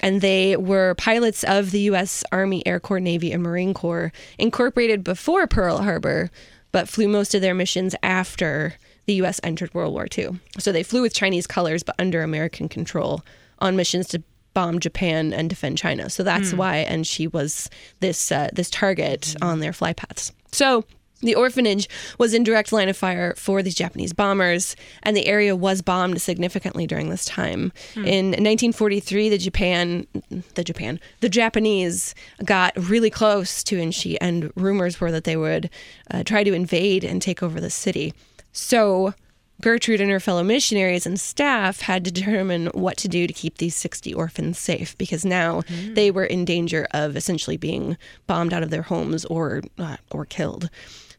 and 0.02 0.21
they 0.21 0.57
were 0.57 0.95
pilots 1.02 1.42
of 1.42 1.73
the 1.73 1.80
U.S. 1.80 2.23
Army, 2.30 2.64
Air 2.64 2.78
Corps, 2.78 3.00
Navy, 3.00 3.32
and 3.32 3.42
Marine 3.42 3.75
Corps, 3.75 4.12
incorporated 4.38 5.02
before 5.02 5.49
Pearl 5.49 5.78
Harbor, 5.78 6.30
but 6.71 6.88
flew 6.88 7.09
most 7.09 7.35
of 7.35 7.40
their 7.42 7.54
missions 7.56 7.97
after 8.04 8.75
the 9.06 9.14
U.S. 9.14 9.40
entered 9.42 9.75
World 9.75 9.92
War 9.92 10.06
II. 10.16 10.38
So 10.61 10.71
they 10.71 10.85
flew 10.85 11.02
with 11.02 11.12
Chinese 11.12 11.49
colors, 11.49 11.82
but 11.82 11.97
under 11.99 12.23
American 12.23 12.68
control 12.68 13.23
on 13.59 13.75
missions 13.75 14.06
to 14.11 14.23
bomb 14.54 14.78
Japan 14.78 15.32
and 15.32 15.50
defend 15.50 15.76
China. 15.76 16.09
So 16.09 16.23
that's 16.23 16.54
why, 16.54 16.76
and 16.76 17.04
she 17.04 17.26
was 17.26 17.68
this 17.99 18.30
uh, 18.30 18.50
this 18.52 18.71
target 18.71 19.35
on 19.42 19.59
their 19.59 19.73
fly 19.73 19.94
paths. 19.94 20.30
So 20.52 20.85
The 21.22 21.34
orphanage 21.34 21.88
was 22.18 22.34
in 22.34 22.42
direct 22.42 22.72
line 22.72 22.88
of 22.88 22.96
fire 22.96 23.34
for 23.36 23.62
these 23.62 23.74
Japanese 23.74 24.12
bombers, 24.12 24.76
and 25.02 25.16
the 25.16 25.26
area 25.26 25.54
was 25.54 25.80
bombed 25.80 26.20
significantly 26.20 26.86
during 26.86 27.10
this 27.10 27.24
time. 27.24 27.72
In 27.94 28.26
1943, 28.30 29.28
the 29.28 29.38
Japan, 29.38 30.06
the 30.54 30.64
Japan, 30.64 31.00
the 31.20 31.28
Japanese 31.28 32.14
got 32.44 32.72
really 32.76 33.10
close 33.10 33.62
to 33.64 33.76
Enshi, 33.76 34.16
and 34.20 34.52
rumors 34.56 35.00
were 35.00 35.12
that 35.12 35.24
they 35.24 35.36
would 35.36 35.70
uh, 36.10 36.24
try 36.24 36.42
to 36.42 36.52
invade 36.52 37.04
and 37.04 37.22
take 37.22 37.42
over 37.42 37.60
the 37.60 37.70
city. 37.70 38.12
So 38.52 39.14
Gertrude 39.62 40.00
and 40.00 40.10
her 40.10 40.20
fellow 40.20 40.42
missionaries 40.42 41.06
and 41.06 41.18
staff 41.18 41.82
had 41.82 42.04
to 42.04 42.10
determine 42.10 42.66
what 42.74 42.96
to 42.98 43.08
do 43.08 43.26
to 43.28 43.32
keep 43.32 43.58
these 43.58 43.76
60 43.76 44.12
orphans 44.12 44.58
safe 44.58 44.98
because 44.98 45.24
now 45.24 45.62
they 45.94 46.10
were 46.10 46.24
in 46.24 46.44
danger 46.44 46.88
of 46.90 47.16
essentially 47.16 47.56
being 47.56 47.96
bombed 48.26 48.52
out 48.52 48.64
of 48.64 48.70
their 48.70 48.82
homes 48.82 49.24
or 49.26 49.62
uh, 49.78 49.96
or 50.10 50.24
killed. 50.26 50.68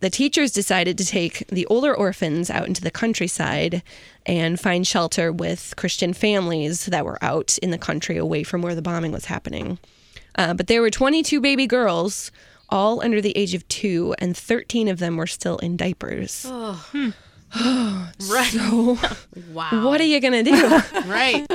The 0.03 0.10
teachers 0.10 0.51
decided 0.51 0.98
to 0.98 1.05
take 1.05 1.48
the 1.48 1.65
older 1.67 1.95
orphans 1.95 2.50
out 2.50 2.67
into 2.67 2.81
the 2.81 2.91
countryside 2.91 3.81
and 4.25 4.60
find 4.60 4.86
shelter 4.86 5.31
with 5.31 5.75
Christian 5.77 6.12
families 6.12 6.88
that 6.88 7.05
were 7.05 7.17
out 7.24 7.57
in 7.60 7.72
the 7.72 7.77
country 7.77 8.17
away 8.17 8.43
from 8.43 8.62
where 8.62 8.75
the 8.75 8.81
bombing 8.81 9.13
was 9.13 9.27
happening. 9.27 9.79
Uh, 10.36 10.55
but 10.55 10.67
there 10.67 10.81
were 10.81 10.89
22 10.89 11.39
baby 11.39 11.65
girls, 11.67 12.31
all 12.67 13.01
under 13.01 13.22
the 13.22 13.31
age 13.38 13.53
of 13.53 13.65
two, 13.69 14.13
and 14.19 14.36
13 14.36 14.89
of 14.89 15.00
them 15.00 15.15
were 15.15 15.25
still 15.25 15.57
in 15.60 15.77
diapers. 15.77 16.45
Right. 18.29 18.53
wow. 19.53 19.86
What 19.86 20.01
are 20.01 20.03
you 20.03 20.19
going 20.19 20.43
to 20.43 20.51
do? 20.51 20.81
Right. 21.10 21.50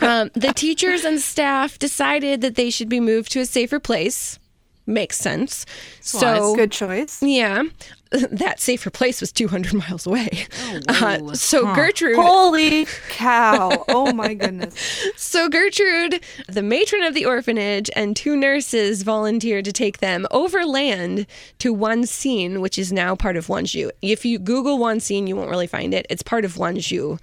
um, 0.00 0.32
the 0.34 0.52
teachers 0.52 1.04
and 1.04 1.20
staff 1.20 1.78
decided 1.78 2.40
that 2.40 2.56
they 2.56 2.70
should 2.70 2.88
be 2.88 2.98
moved 2.98 3.30
to 3.30 3.40
a 3.40 3.46
safer 3.46 3.78
place. 3.78 4.40
Makes 4.86 5.16
sense. 5.16 5.64
So, 6.00 6.54
Good 6.54 6.70
choice. 6.70 7.22
yeah, 7.22 7.62
that 8.10 8.60
safer 8.60 8.90
place 8.90 9.20
was 9.20 9.32
200 9.32 9.72
miles 9.74 10.06
away. 10.06 10.46
uh, 10.88 11.18
whoa. 11.18 11.32
so 11.34 11.74
Gertrude, 11.74 12.16
Holy 12.16 12.86
cow. 13.08 13.84
Oh 13.88 14.12
my 14.12 14.34
goodness. 14.34 14.74
so 15.16 15.48
Gertrude, 15.48 16.22
the 16.48 16.62
matron 16.62 17.02
of 17.02 17.14
the 17.14 17.24
orphanage, 17.24 17.90
and 17.96 18.14
two 18.14 18.36
nurses 18.36 19.02
volunteered 19.02 19.64
to 19.64 19.72
take 19.72 19.98
them 19.98 20.26
overland 20.30 21.26
to 21.60 21.74
Wonsin, 21.74 22.60
which 22.60 22.78
is 22.78 22.92
now 22.92 23.16
part 23.16 23.36
of 23.36 23.46
Wonju. 23.46 23.90
If 24.02 24.24
you 24.24 24.38
Google 24.38 24.78
Wonsin, 24.78 25.26
you 25.26 25.34
won't 25.34 25.50
really 25.50 25.66
find 25.66 25.94
it. 25.94 26.06
It's 26.10 26.22
part 26.22 26.44
of 26.44 26.54
Wonju, 26.54 27.18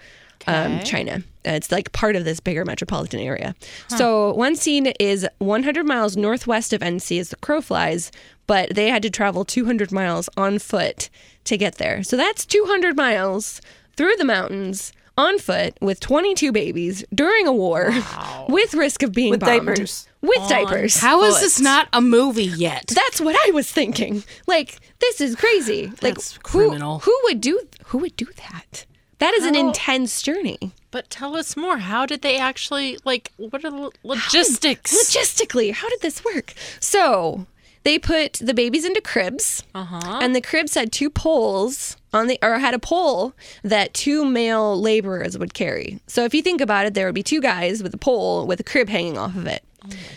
um, 0.47 0.79
China. 0.83 1.23
Uh, 1.45 1.51
It's 1.51 1.71
like 1.71 1.91
part 1.91 2.15
of 2.15 2.23
this 2.25 2.39
bigger 2.39 2.63
metropolitan 2.65 3.19
area. 3.19 3.55
So 3.87 4.33
Wonsin 4.37 4.93
is 4.99 5.27
100 5.39 5.85
miles 5.85 6.15
northwest 6.17 6.73
of 6.73 6.81
Enshi 6.81 7.19
as 7.19 7.29
the 7.29 7.35
crow 7.37 7.61
flies, 7.61 8.11
but 8.47 8.75
they 8.75 8.89
had 8.89 9.01
to 9.03 9.09
travel 9.09 9.43
200 9.45 9.91
miles 9.91 10.29
on 10.37 10.59
foot 10.59 11.09
to 11.45 11.57
get 11.57 11.75
there. 11.75 12.03
So 12.03 12.15
that's 12.17 12.45
200 12.45 12.95
miles 12.95 13.61
through 13.97 14.15
the 14.17 14.25
mountains 14.25 14.93
on 15.17 15.37
foot 15.39 15.75
with 15.81 15.99
22 15.99 16.51
babies 16.51 17.03
during 17.13 17.45
a 17.47 17.51
war 17.53 17.91
with 18.47 18.73
risk 18.73 19.03
of 19.03 19.11
being 19.11 19.31
With 19.31 19.41
bombed. 19.41 19.65
diapers. 19.67 20.07
With 20.21 20.47
diapers. 20.47 20.97
How 20.99 21.23
is 21.23 21.39
this 21.41 21.59
not 21.59 21.87
a 21.91 21.99
movie 22.01 22.45
yet? 22.45 22.85
That's 22.87 23.19
what 23.19 23.35
I 23.47 23.51
was 23.51 23.69
thinking. 23.71 24.23
Like 24.47 24.77
this 24.99 25.19
is 25.19 25.35
crazy. 25.35 25.87
like 25.87 26.15
That's 26.15 26.33
who- 26.35 26.39
criminal. 26.41 26.99
Who, 26.99 27.15
would 27.23 27.41
do 27.41 27.59
who 27.87 27.97
would 27.99 28.15
do 28.15 28.27
that? 28.37 28.85
That 29.21 29.33
is 29.35 29.45
an 29.45 29.55
intense 29.55 30.21
journey. 30.21 30.71
But 30.89 31.09
tell 31.09 31.37
us 31.37 31.55
more. 31.55 31.77
How 31.77 32.05
did 32.05 32.21
they 32.21 32.37
actually 32.37 32.97
like? 33.05 33.31
What 33.37 33.63
are 33.63 33.71
the 33.71 33.91
logistics? 34.03 34.91
Logistically, 34.93 35.71
how 35.73 35.87
did 35.89 36.01
this 36.01 36.23
work? 36.25 36.53
So 36.79 37.45
they 37.83 37.97
put 37.97 38.33
the 38.33 38.53
babies 38.53 38.83
into 38.83 38.99
cribs, 39.01 39.63
Uh-huh. 39.73 40.19
and 40.21 40.35
the 40.35 40.41
cribs 40.41 40.73
had 40.75 40.91
two 40.91 41.09
poles 41.09 41.97
on 42.13 42.27
the, 42.27 42.37
or 42.41 42.59
had 42.59 42.73
a 42.73 42.79
pole 42.79 43.33
that 43.63 43.93
two 43.93 44.25
male 44.25 44.79
laborers 44.79 45.37
would 45.37 45.53
carry. 45.53 45.99
So 46.07 46.25
if 46.25 46.33
you 46.33 46.41
think 46.41 46.59
about 46.59 46.85
it, 46.85 46.93
there 46.93 47.05
would 47.05 47.15
be 47.15 47.23
two 47.23 47.41
guys 47.41 47.81
with 47.81 47.93
a 47.93 47.97
pole 47.97 48.45
with 48.45 48.59
a 48.59 48.63
crib 48.63 48.89
hanging 48.89 49.17
off 49.17 49.35
of 49.35 49.47
it. 49.47 49.63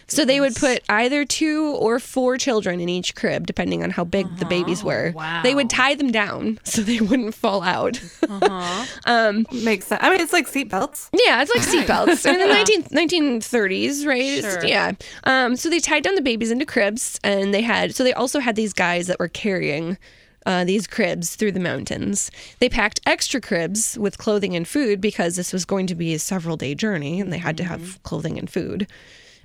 So 0.07 0.25
they 0.25 0.41
would 0.41 0.55
put 0.57 0.83
either 0.89 1.25
two 1.25 1.75
or 1.77 1.99
four 1.99 2.37
children 2.37 2.81
in 2.81 2.89
each 2.89 3.15
crib, 3.15 3.47
depending 3.47 3.83
on 3.83 3.91
how 3.91 4.05
big 4.05 4.27
the 4.37 4.45
babies 4.45 4.85
were. 4.85 5.13
Wow. 5.15 5.43
They 5.43 5.55
would 5.55 5.71
tie 5.71 5.95
them 5.95 6.11
down 6.11 6.61
so 6.65 6.83
they 6.83 7.01
wouldn't 7.01 7.35
fall 7.35 7.63
out. 7.63 8.01
Makes 9.53 9.87
sense. 9.87 10.03
I 10.03 10.11
mean, 10.11 10.21
it's 10.21 10.33
like 10.33 10.49
seatbelts. 10.49 11.09
Yeah, 11.13 11.43
it's 11.43 11.55
like 11.55 11.63
seatbelts. 11.63 12.27
in 12.27 12.39
the 12.39 12.47
19, 12.93 13.41
1930s, 13.41 14.07
right? 14.07 14.41
Sure. 14.43 14.65
Yeah. 14.65 14.93
Um, 15.25 15.57
so 15.57 15.71
they 15.71 15.81
tied 15.81 16.03
down 16.03 16.15
the 16.15 16.23
babies 16.23 16.51
into 16.51 16.67
cribs, 16.67 17.19
and 17.25 17.55
they 17.55 17.63
had, 17.63 17.95
so 17.95 18.05
they 18.05 18.13
also 18.13 18.41
had 18.41 18.57
these 18.57 18.73
guys 18.73 19.07
that 19.07 19.19
were 19.19 19.29
carrying 19.29 19.99
uh, 20.47 20.65
these 20.65 20.87
cribs 20.87 21.37
through 21.37 21.53
the 21.53 21.61
mountains. 21.61 22.31
They 22.59 22.69
packed 22.69 23.01
extra 23.07 23.41
cribs 23.41 23.99
with 23.99 24.19
clothing 24.19 24.55
and 24.55 24.69
food 24.69 25.01
because 25.01 25.37
this 25.37 25.53
was 25.53 25.65
going 25.65 25.87
to 25.87 25.95
be 25.95 26.15
a 26.15 26.19
several 26.19 26.57
day 26.57 26.75
journey, 26.75 27.21
and 27.21 27.33
they 27.33 27.39
had 27.39 27.57
to 27.59 27.65
have 27.65 28.03
clothing 28.03 28.39
and 28.39 28.49
food. 28.51 28.87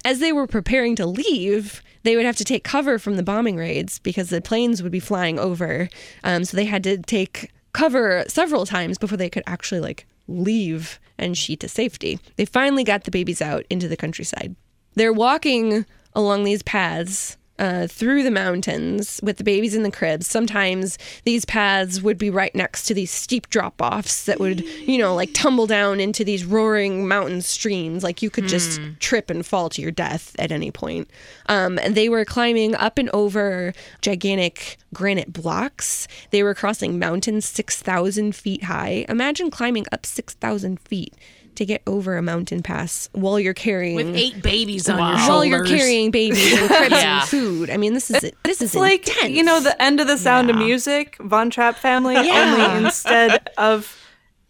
As 0.05 0.19
they 0.19 0.31
were 0.31 0.47
preparing 0.47 0.95
to 0.95 1.05
leave, 1.05 1.83
they 2.03 2.15
would 2.15 2.25
have 2.25 2.37
to 2.37 2.45
take 2.45 2.63
cover 2.63 2.97
from 2.97 3.15
the 3.15 3.23
bombing 3.23 3.57
raids 3.57 3.99
because 3.99 4.29
the 4.29 4.41
planes 4.41 4.81
would 4.81 4.91
be 4.91 4.99
flying 4.99 5.37
over. 5.37 5.89
Um, 6.23 6.45
so 6.45 6.55
they 6.55 6.65
had 6.65 6.83
to 6.85 6.97
take 6.97 7.51
cover 7.73 8.23
several 8.27 8.65
times 8.65 8.97
before 8.97 9.17
they 9.17 9.29
could 9.29 9.43
actually 9.45 9.81
like 9.81 10.05
leave 10.27 10.99
Enshi 11.17 11.59
to 11.59 11.67
safety. 11.67 12.19
They 12.37 12.45
finally 12.45 12.83
got 12.83 13.03
the 13.03 13.11
babies 13.11 13.41
out 13.41 13.65
into 13.69 13.87
the 13.87 13.97
countryside. 13.97 14.55
They're 14.95 15.13
walking 15.13 15.85
along 16.13 16.43
these 16.43 16.63
paths 16.63 17.37
uh, 17.59 17.87
through 17.87 18.23
the 18.23 18.31
mountains 18.31 19.19
with 19.21 19.37
the 19.37 19.43
babies 19.43 19.75
in 19.75 19.83
the 19.83 19.91
cribs. 19.91 20.25
Sometimes 20.25 20.97
these 21.25 21.45
paths 21.45 22.01
would 22.01 22.17
be 22.17 22.29
right 22.29 22.55
next 22.55 22.85
to 22.85 22.93
these 22.93 23.11
steep 23.11 23.49
drop 23.49 23.81
offs 23.81 24.25
that 24.25 24.39
would, 24.39 24.61
you 24.61 24.97
know, 24.97 25.13
like 25.13 25.29
tumble 25.33 25.67
down 25.67 25.99
into 25.99 26.23
these 26.23 26.45
roaring 26.45 27.07
mountain 27.07 27.41
streams. 27.41 28.03
Like 28.03 28.21
you 28.21 28.29
could 28.29 28.47
just 28.47 28.79
trip 28.99 29.29
and 29.29 29.45
fall 29.45 29.69
to 29.69 29.81
your 29.81 29.91
death 29.91 30.35
at 30.39 30.51
any 30.51 30.71
point. 30.71 31.09
Um, 31.47 31.77
and 31.79 31.95
they 31.95 32.09
were 32.09 32.25
climbing 32.25 32.75
up 32.75 32.97
and 32.97 33.09
over 33.09 33.73
gigantic 34.01 34.77
granite 34.93 35.33
blocks. 35.33 36.07
They 36.31 36.43
were 36.43 36.55
crossing 36.55 36.97
mountains 36.97 37.45
6,000 37.45 38.35
feet 38.35 38.63
high. 38.63 39.05
Imagine 39.09 39.51
climbing 39.51 39.85
up 39.91 40.05
6,000 40.05 40.79
feet 40.79 41.13
to 41.59 41.65
get 41.65 41.81
over 41.85 42.15
a 42.17 42.21
mountain 42.21 42.63
pass 42.63 43.09
while 43.11 43.37
you're 43.39 43.53
carrying 43.53 43.95
With 43.97 44.15
eight 44.15 44.41
babies 44.41 44.87
on 44.89 44.97
your 44.97 45.07
shoulders. 45.17 45.27
while 45.29 45.45
you're 45.45 45.65
carrying 45.65 46.09
babies 46.09 46.53
and 46.57 46.67
cribs 46.75 46.91
Yeah. 46.91 47.19
and 47.21 47.29
food. 47.29 47.69
I 47.69 47.75
mean, 47.77 47.93
this 47.93 48.09
is 48.09 48.31
this 48.43 48.61
is 48.61 48.75
like, 48.75 49.07
intense. 49.07 49.31
you 49.35 49.43
know, 49.43 49.59
the 49.59 49.79
end 49.81 49.99
of 49.99 50.07
the 50.07 50.17
sound 50.17 50.49
of 50.49 50.55
music, 50.55 51.17
Von 51.19 51.49
Trapp 51.49 51.75
family, 51.75 52.15
Yeah. 52.25 52.55
only 52.73 52.85
instead 52.85 53.49
of 53.57 53.95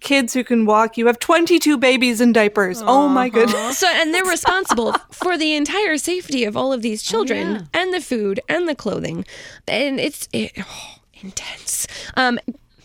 kids 0.01 0.33
who 0.35 0.43
can 0.43 0.65
walk, 0.65 0.97
you 0.97 1.07
have 1.07 1.17
22 1.19 1.77
babies 1.77 2.21
in 2.21 2.31
diapers. 2.31 2.81
Oh 2.85 3.09
my 3.09 3.27
goodness. 3.27 3.79
so 3.79 3.87
and 3.87 4.13
they're 4.13 4.23
responsible 4.23 4.93
for 5.11 5.35
the 5.37 5.55
entire 5.55 5.97
safety 5.97 6.45
of 6.45 6.55
all 6.55 6.71
of 6.71 6.81
these 6.83 7.01
children 7.03 7.51
yeah. 7.51 7.61
and 7.81 7.93
the 7.93 8.01
food 8.01 8.39
and 8.47 8.69
the 8.69 8.75
clothing, 8.75 9.25
and 9.67 9.99
it's 9.99 10.29
it, 10.31 10.51
oh, 10.59 10.95
intense. 11.21 11.87
Um, 12.15 12.39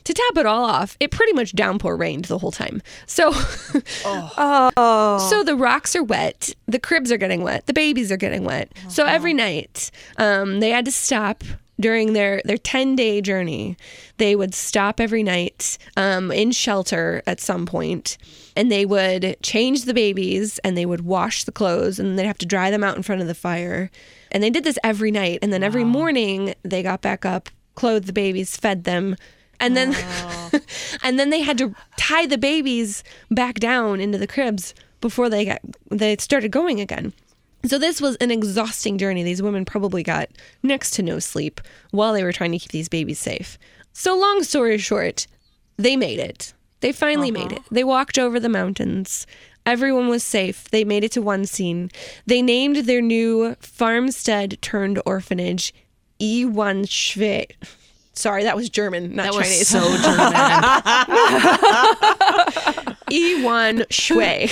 to 0.04 0.12
top 0.14 0.36
it 0.36 0.46
all 0.46 0.64
off, 0.64 0.96
it 1.00 1.10
pretty 1.10 1.32
much 1.32 1.54
downpour 1.54 1.96
rained 1.96 2.26
the 2.26 2.38
whole 2.38 2.52
time. 2.52 2.82
So, 3.06 3.32
Oh. 4.04 5.26
so 5.30 5.42
the 5.42 5.56
rocks 5.56 5.94
are 5.96 6.02
wet, 6.02 6.54
the 6.66 6.78
cribs 6.78 7.10
are 7.12 7.16
getting 7.16 7.42
wet, 7.42 7.66
the 7.66 7.72
babies 7.72 8.10
are 8.12 8.16
getting 8.16 8.44
wet. 8.44 8.72
So 8.88 9.04
every 9.04 9.34
night, 9.34 9.90
um, 10.18 10.60
they 10.60 10.70
had 10.70 10.84
to 10.84 10.92
stop 10.92 11.42
during 11.80 12.12
their 12.12 12.40
their 12.44 12.56
10 12.58 12.94
day 12.96 13.20
journey. 13.20 13.76
They 14.18 14.36
would 14.36 14.54
stop 14.54 15.00
every 15.00 15.22
night 15.24 15.76
um, 15.96 16.30
in 16.30 16.52
shelter 16.52 17.22
at 17.26 17.40
some 17.40 17.66
point, 17.66 18.16
and 18.54 18.70
they 18.70 18.86
would 18.86 19.36
change 19.42 19.84
the 19.84 19.94
babies 19.94 20.60
and 20.60 20.76
they 20.78 20.86
would 20.86 21.00
wash 21.04 21.44
the 21.44 21.52
clothes 21.52 21.98
and 21.98 22.16
they'd 22.18 22.26
have 22.26 22.38
to 22.38 22.46
dry 22.46 22.70
them 22.70 22.84
out 22.84 22.96
in 22.96 23.02
front 23.02 23.22
of 23.22 23.26
the 23.26 23.34
fire. 23.34 23.90
And 24.30 24.42
they 24.42 24.50
did 24.50 24.64
this 24.64 24.78
every 24.84 25.10
night. 25.10 25.40
And 25.42 25.52
then 25.52 25.62
every 25.64 25.84
morning 25.84 26.54
they 26.62 26.82
got 26.82 27.02
back 27.02 27.24
up, 27.24 27.48
clothed 27.74 28.06
the 28.06 28.12
babies, 28.12 28.56
fed 28.56 28.84
them. 28.84 29.16
And 29.60 29.76
then, 29.76 29.94
and 31.02 31.18
then 31.18 31.30
they 31.30 31.40
had 31.40 31.58
to 31.58 31.74
tie 31.96 32.26
the 32.26 32.38
babies 32.38 33.04
back 33.30 33.56
down 33.56 34.00
into 34.00 34.18
the 34.18 34.26
cribs 34.26 34.74
before 35.00 35.28
they 35.28 35.44
got 35.44 35.60
they 35.90 36.16
started 36.16 36.50
going 36.50 36.80
again. 36.80 37.12
So 37.66 37.78
this 37.78 38.00
was 38.00 38.16
an 38.16 38.30
exhausting 38.30 38.98
journey. 38.98 39.22
These 39.22 39.42
women 39.42 39.64
probably 39.64 40.02
got 40.02 40.28
next 40.62 40.90
to 40.92 41.02
no 41.02 41.18
sleep 41.18 41.60
while 41.92 42.12
they 42.12 42.22
were 42.22 42.32
trying 42.32 42.52
to 42.52 42.58
keep 42.58 42.72
these 42.72 42.88
babies 42.88 43.18
safe. 43.18 43.58
So 43.92 44.16
long 44.16 44.42
story 44.42 44.76
short, 44.78 45.26
they 45.76 45.96
made 45.96 46.18
it. 46.18 46.52
They 46.80 46.92
finally 46.92 47.30
made 47.30 47.52
uh-huh. 47.52 47.62
it. 47.66 47.74
They 47.74 47.84
walked 47.84 48.18
over 48.18 48.38
the 48.38 48.50
mountains. 48.50 49.26
Everyone 49.64 50.08
was 50.08 50.22
safe. 50.22 50.70
They 50.70 50.84
made 50.84 51.04
it 51.04 51.12
to 51.12 51.22
Wonsin. 51.22 51.90
They 52.26 52.42
named 52.42 52.76
their 52.84 53.00
new 53.00 53.54
farmstead 53.60 54.60
turned 54.60 55.00
orphanage 55.06 55.72
E1 56.20 56.86
Schwe. 56.86 57.46
Sorry, 58.14 58.44
that 58.44 58.56
was 58.56 58.70
German, 58.70 59.14
not 59.16 59.24
That 59.24 59.34
was 59.34 59.46
Chinese. 59.46 59.68
so 59.68 59.80
German. 60.02 60.24
E1 63.10 63.86
Shui. 63.90 64.48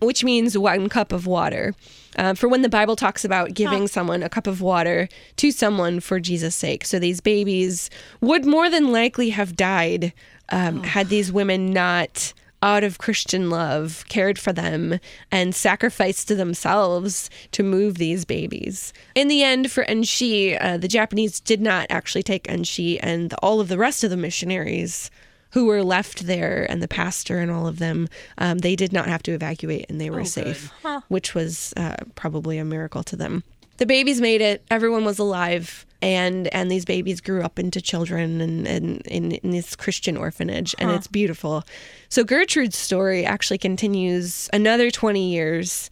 which 0.00 0.24
means 0.24 0.56
one 0.56 0.88
cup 0.88 1.12
of 1.12 1.26
water. 1.26 1.74
Uh, 2.16 2.34
for 2.34 2.46
when 2.48 2.62
the 2.62 2.68
Bible 2.68 2.94
talks 2.94 3.24
about 3.24 3.54
giving 3.54 3.88
someone 3.88 4.22
a 4.22 4.28
cup 4.28 4.46
of 4.46 4.60
water 4.60 5.08
to 5.36 5.50
someone 5.50 5.98
for 5.98 6.20
Jesus' 6.20 6.54
sake. 6.54 6.84
So 6.84 6.98
these 6.98 7.20
babies 7.20 7.88
would 8.20 8.44
more 8.44 8.68
than 8.68 8.92
likely 8.92 9.30
have 9.30 9.56
died 9.56 10.12
um, 10.50 10.82
had 10.82 11.08
these 11.08 11.32
women 11.32 11.72
not, 11.72 12.34
out 12.62 12.84
of 12.84 12.98
Christian 12.98 13.50
love, 13.50 14.04
cared 14.08 14.38
for 14.38 14.52
them 14.52 15.00
and 15.30 15.54
sacrificed 15.54 16.28
to 16.28 16.34
themselves 16.34 17.28
to 17.50 17.62
move 17.62 17.98
these 17.98 18.24
babies. 18.24 18.92
In 19.14 19.28
the 19.28 19.42
end, 19.42 19.70
for 19.70 19.84
Enshi, 19.84 20.56
uh, 20.60 20.76
the 20.76 20.88
Japanese 20.88 21.40
did 21.40 21.60
not 21.60 21.86
actually 21.90 22.22
take 22.22 22.44
Enshi, 22.44 22.98
and 23.02 23.34
all 23.42 23.60
of 23.60 23.68
the 23.68 23.78
rest 23.78 24.04
of 24.04 24.10
the 24.10 24.16
missionaries 24.16 25.10
who 25.50 25.66
were 25.66 25.82
left 25.82 26.26
there 26.26 26.66
and 26.70 26.82
the 26.82 26.88
pastor 26.88 27.38
and 27.38 27.50
all 27.50 27.66
of 27.66 27.78
them, 27.78 28.08
um, 28.38 28.58
they 28.58 28.74
did 28.74 28.92
not 28.92 29.06
have 29.06 29.22
to 29.22 29.32
evacuate 29.32 29.84
and 29.90 30.00
they 30.00 30.08
were 30.08 30.24
safe, 30.24 30.72
which 31.08 31.34
was 31.34 31.74
uh, 31.76 31.96
probably 32.14 32.56
a 32.56 32.64
miracle 32.64 33.02
to 33.02 33.16
them. 33.16 33.44
The 33.76 33.84
babies 33.84 34.20
made 34.20 34.40
it. 34.40 34.64
Everyone 34.70 35.04
was 35.04 35.18
alive, 35.18 35.84
and 36.02 36.52
and 36.52 36.70
these 36.70 36.84
babies 36.84 37.20
grew 37.20 37.42
up 37.42 37.58
into 37.58 37.80
children 37.80 38.40
and, 38.40 38.66
in, 38.66 39.32
in 39.32 39.50
this 39.52 39.76
Christian 39.76 40.16
orphanage, 40.16 40.74
and 40.78 40.90
it's 40.90 41.06
beautiful. 41.06 41.64
So 42.08 42.24
Gertrude's 42.24 42.76
story 42.76 43.24
actually 43.24 43.58
continues 43.58 44.50
another 44.52 44.90
twenty 44.90 45.30
years 45.30 45.88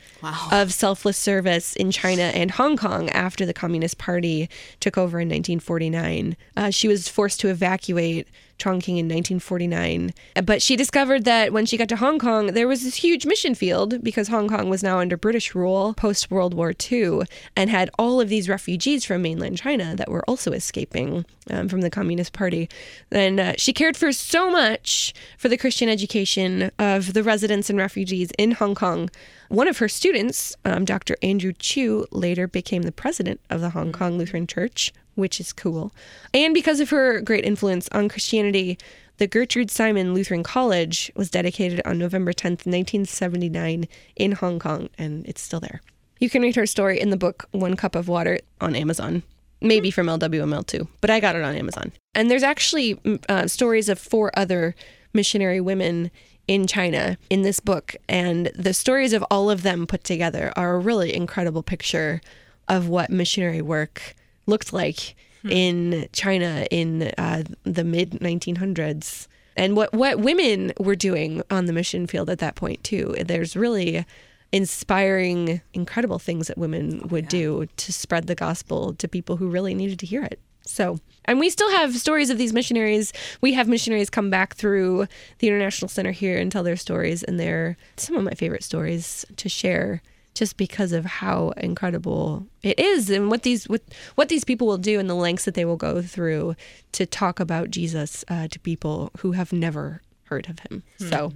of 0.52 0.72
selfless 0.72 1.16
service 1.16 1.76
in 1.76 1.90
China 1.90 2.24
and 2.24 2.50
Hong 2.50 2.76
Kong 2.76 3.08
after 3.10 3.46
the 3.46 3.54
Communist 3.54 3.96
Party 3.96 4.50
took 4.80 4.98
over 4.98 5.20
in 5.20 5.28
1949. 5.28 6.36
Uh, 6.56 6.70
she 6.70 6.88
was 6.88 7.08
forced 7.08 7.40
to 7.40 7.48
evacuate 7.48 8.26
Chongqing 8.60 8.98
in 8.98 9.08
1949. 9.08 10.12
But 10.44 10.62
she 10.62 10.76
discovered 10.76 11.24
that 11.24 11.52
when 11.52 11.66
she 11.66 11.76
got 11.76 11.88
to 11.88 11.96
Hong 11.96 12.18
Kong, 12.18 12.48
there 12.48 12.68
was 12.68 12.84
this 12.84 12.96
huge 12.96 13.26
mission 13.26 13.54
field 13.54 14.04
because 14.04 14.28
Hong 14.28 14.48
Kong 14.48 14.68
was 14.68 14.82
now 14.82 14.98
under 14.98 15.16
British 15.16 15.54
rule 15.54 15.94
post 15.94 16.30
World 16.30 16.54
War 16.54 16.72
II 16.90 17.22
and 17.56 17.70
had 17.70 17.90
all 17.98 18.20
of 18.20 18.28
these 18.28 18.48
refugees 18.48 19.04
from 19.04 19.22
mainland 19.22 19.56
China 19.56 19.96
that 20.00 20.10
were 20.10 20.24
also 20.24 20.52
escaping 20.52 21.26
um, 21.50 21.68
from 21.68 21.82
the 21.82 21.90
Communist 21.90 22.32
Party. 22.32 22.70
And 23.12 23.38
uh, 23.38 23.52
she 23.58 23.74
cared 23.74 23.98
for 23.98 24.12
so 24.12 24.50
much 24.50 25.12
for 25.36 25.50
the 25.50 25.58
Christian 25.58 25.90
education 25.90 26.70
of 26.78 27.12
the 27.12 27.22
residents 27.22 27.68
and 27.68 27.78
refugees 27.78 28.30
in 28.38 28.52
Hong 28.52 28.74
Kong. 28.74 29.10
One 29.50 29.68
of 29.68 29.76
her 29.76 29.88
students, 29.88 30.56
um, 30.64 30.86
Dr. 30.86 31.16
Andrew 31.22 31.52
Chu, 31.52 32.06
later 32.10 32.48
became 32.48 32.82
the 32.82 32.92
president 32.92 33.40
of 33.50 33.60
the 33.60 33.70
Hong 33.70 33.92
Kong 33.92 34.16
Lutheran 34.16 34.46
Church, 34.46 34.90
which 35.16 35.38
is 35.38 35.52
cool. 35.52 35.92
And 36.32 36.54
because 36.54 36.80
of 36.80 36.88
her 36.88 37.20
great 37.20 37.44
influence 37.44 37.86
on 37.92 38.08
Christianity, 38.08 38.78
the 39.18 39.26
Gertrude 39.26 39.70
Simon 39.70 40.14
Lutheran 40.14 40.42
College 40.42 41.12
was 41.14 41.28
dedicated 41.28 41.82
on 41.84 41.98
November 41.98 42.32
10th, 42.32 42.64
1979, 42.64 43.86
in 44.16 44.32
Hong 44.32 44.58
Kong, 44.58 44.88
and 44.96 45.26
it's 45.26 45.42
still 45.42 45.60
there. 45.60 45.82
You 46.20 46.30
can 46.30 46.42
read 46.42 46.56
her 46.56 46.66
story 46.66 47.00
in 47.00 47.10
the 47.10 47.16
book 47.16 47.46
One 47.50 47.76
Cup 47.76 47.94
of 47.94 48.08
Water 48.08 48.40
on 48.60 48.76
Amazon. 48.76 49.22
Maybe 49.62 49.90
from 49.90 50.06
LWML 50.06 50.66
too, 50.66 50.88
but 51.00 51.10
I 51.10 51.20
got 51.20 51.36
it 51.36 51.42
on 51.42 51.54
Amazon. 51.54 51.92
And 52.14 52.30
there's 52.30 52.42
actually 52.42 52.94
mm, 52.96 53.22
uh, 53.28 53.46
stories 53.46 53.88
of 53.88 53.98
four 53.98 54.30
other 54.34 54.74
missionary 55.12 55.60
women 55.60 56.10
in 56.48 56.66
China 56.66 57.18
in 57.28 57.42
this 57.42 57.60
book. 57.60 57.94
And 58.08 58.46
the 58.56 58.74
stories 58.74 59.12
of 59.12 59.24
all 59.30 59.50
of 59.50 59.62
them 59.62 59.86
put 59.86 60.02
together 60.02 60.52
are 60.56 60.74
a 60.74 60.78
really 60.78 61.14
incredible 61.14 61.62
picture 61.62 62.20
of 62.68 62.88
what 62.88 63.10
missionary 63.10 63.62
work 63.62 64.14
looked 64.46 64.72
like 64.72 65.14
in 65.48 66.08
China 66.12 66.66
in 66.70 67.12
uh, 67.16 67.44
the 67.64 67.84
mid 67.84 68.12
1900s. 68.12 69.26
And 69.56 69.76
what, 69.76 69.92
what 69.92 70.20
women 70.20 70.72
were 70.78 70.96
doing 70.96 71.42
on 71.50 71.66
the 71.66 71.72
mission 71.72 72.06
field 72.06 72.30
at 72.30 72.38
that 72.38 72.54
point, 72.54 72.82
too. 72.84 73.14
There's 73.24 73.56
really 73.56 74.04
inspiring, 74.52 75.60
incredible 75.72 76.18
things 76.18 76.48
that 76.48 76.58
women 76.58 77.06
would 77.08 77.28
do 77.28 77.66
to 77.76 77.92
spread 77.92 78.26
the 78.26 78.34
gospel 78.34 78.94
to 78.94 79.08
people 79.08 79.36
who 79.36 79.48
really 79.48 79.74
needed 79.74 79.98
to 80.00 80.06
hear 80.06 80.22
it. 80.22 80.40
So, 80.62 80.98
and 81.24 81.40
we 81.40 81.50
still 81.50 81.70
have 81.70 81.96
stories 81.96 82.30
of 82.30 82.38
these 82.38 82.52
missionaries. 82.52 83.12
We 83.40 83.54
have 83.54 83.68
missionaries 83.68 84.10
come 84.10 84.30
back 84.30 84.54
through 84.54 85.06
the 85.38 85.48
International 85.48 85.88
Center 85.88 86.12
here 86.12 86.38
and 86.38 86.50
tell 86.50 86.62
their 86.62 86.76
stories, 86.76 87.22
and 87.22 87.40
they're 87.40 87.76
some 87.96 88.16
of 88.16 88.24
my 88.24 88.32
favorite 88.32 88.62
stories 88.62 89.24
to 89.36 89.48
share 89.48 90.02
just 90.34 90.56
because 90.56 90.92
of 90.92 91.04
how 91.04 91.48
incredible 91.56 92.46
it 92.62 92.78
is 92.78 93.10
and 93.10 93.30
what 93.30 93.42
these 93.42 93.68
what, 93.68 93.82
what 94.14 94.28
these 94.28 94.44
people 94.44 94.66
will 94.66 94.78
do 94.78 95.00
and 95.00 95.10
the 95.10 95.14
lengths 95.14 95.44
that 95.44 95.54
they 95.54 95.64
will 95.64 95.76
go 95.76 96.00
through 96.00 96.54
to 96.92 97.04
talk 97.04 97.40
about 97.40 97.70
Jesus 97.70 98.24
uh, 98.28 98.46
to 98.48 98.60
people 98.60 99.10
who 99.18 99.32
have 99.32 99.52
never 99.52 100.02
heard 100.24 100.48
of 100.48 100.60
him. 100.60 100.84
So 100.98 101.32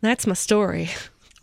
that's 0.00 0.26
my 0.26 0.34
story. 0.34 0.88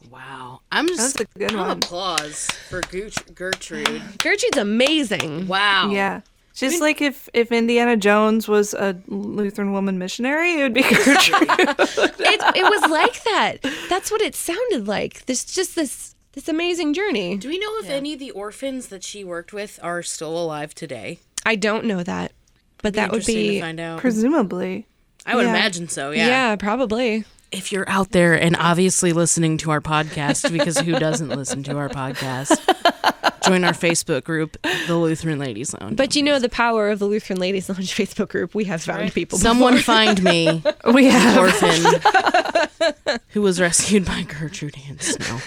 Wow. 0.10 0.62
I'm 0.72 0.88
just 0.88 1.18
That's 1.18 1.30
a 1.36 1.40
good 1.40 1.56
one. 1.56 1.78
applause 1.78 2.48
for 2.70 2.82
Gert- 2.82 3.34
Gertrude. 3.36 4.02
Gertrude's 4.20 4.58
amazing. 4.58 5.48
Wow. 5.48 5.90
Yeah. 5.92 6.22
Just 6.54 6.80
like 6.80 7.02
if, 7.02 7.28
if 7.34 7.52
Indiana 7.52 7.98
Jones 7.98 8.48
was 8.48 8.74
a 8.74 8.98
Lutheran 9.08 9.74
woman 9.74 9.98
missionary, 9.98 10.54
it 10.54 10.64
would 10.64 10.74
be 10.74 10.82
Gertrude. 10.84 11.50
It, 11.50 12.56
it 12.56 12.64
was 12.64 12.90
like 12.90 13.22
that. 13.26 13.58
That's 13.90 14.10
what 14.10 14.22
it 14.22 14.36
sounded 14.36 14.88
like. 14.88 15.26
There's 15.26 15.44
just 15.44 15.76
this 15.76 16.16
this 16.32 16.48
amazing 16.48 16.94
journey. 16.94 17.38
Do 17.38 17.48
we 17.50 17.58
know 17.58 17.78
if 17.80 17.90
any 17.90 18.14
of 18.14 18.20
the 18.20 18.32
orphans 18.32 18.88
that 18.88 19.04
she 19.04 19.24
worked 19.24 19.54
with 19.54 19.80
are 19.82 20.04
still 20.04 20.38
alive 20.38 20.74
today? 20.76 21.20
I 21.46 21.56
don't 21.56 21.86
know 21.86 22.04
that, 22.04 22.32
but 22.82 22.94
that 22.94 23.12
would 23.12 23.26
be 23.26 23.56
to 23.56 23.62
find 23.62 23.80
out. 23.80 24.00
Presumably. 24.00 24.86
I 25.26 25.36
would 25.36 25.46
yeah. 25.46 25.50
imagine 25.50 25.88
so. 25.90 26.12
yeah. 26.12 26.28
Yeah. 26.28 26.56
probably. 26.56 27.26
If 27.56 27.72
you're 27.72 27.90
out 27.90 28.12
there 28.12 28.34
and 28.34 28.58
obviously 28.58 29.14
listening 29.14 29.58
to 29.60 29.72
our 29.72 29.80
podcast, 29.80 30.52
because 30.52 30.78
who 30.78 31.00
doesn't 31.00 31.30
listen 31.30 31.64
to 31.64 31.78
our 31.78 31.88
podcast? 31.88 32.60
Join 33.44 33.64
our 33.64 33.72
Facebook 33.72 34.26
group, 34.26 34.58
the 34.88 34.98
Lutheran 34.98 35.40
Ladies 35.40 35.74
Lounge. 35.74 35.96
But 35.96 36.18
you 36.18 36.24
know 36.24 36.38
the 36.38 36.50
power 36.50 36.90
of 36.90 37.00
the 37.00 37.06
Lutheran 37.06 37.40
Ladies 37.40 37.70
Lounge 37.70 37.96
Facebook 37.96 38.28
group. 38.28 38.56
We 38.56 38.66
have 38.66 38.84
found 38.84 39.14
people. 39.14 39.38
Someone 39.38 39.78
find 39.78 40.22
me 40.22 40.62
We 40.94 41.06
have. 41.06 41.38
orphan 41.38 43.24
who 43.30 43.42
was 43.42 43.62
rescued 43.62 44.06
by 44.06 44.24
Gertrude 44.24 44.76
Ann 44.90 45.00
Snow. 45.00 45.40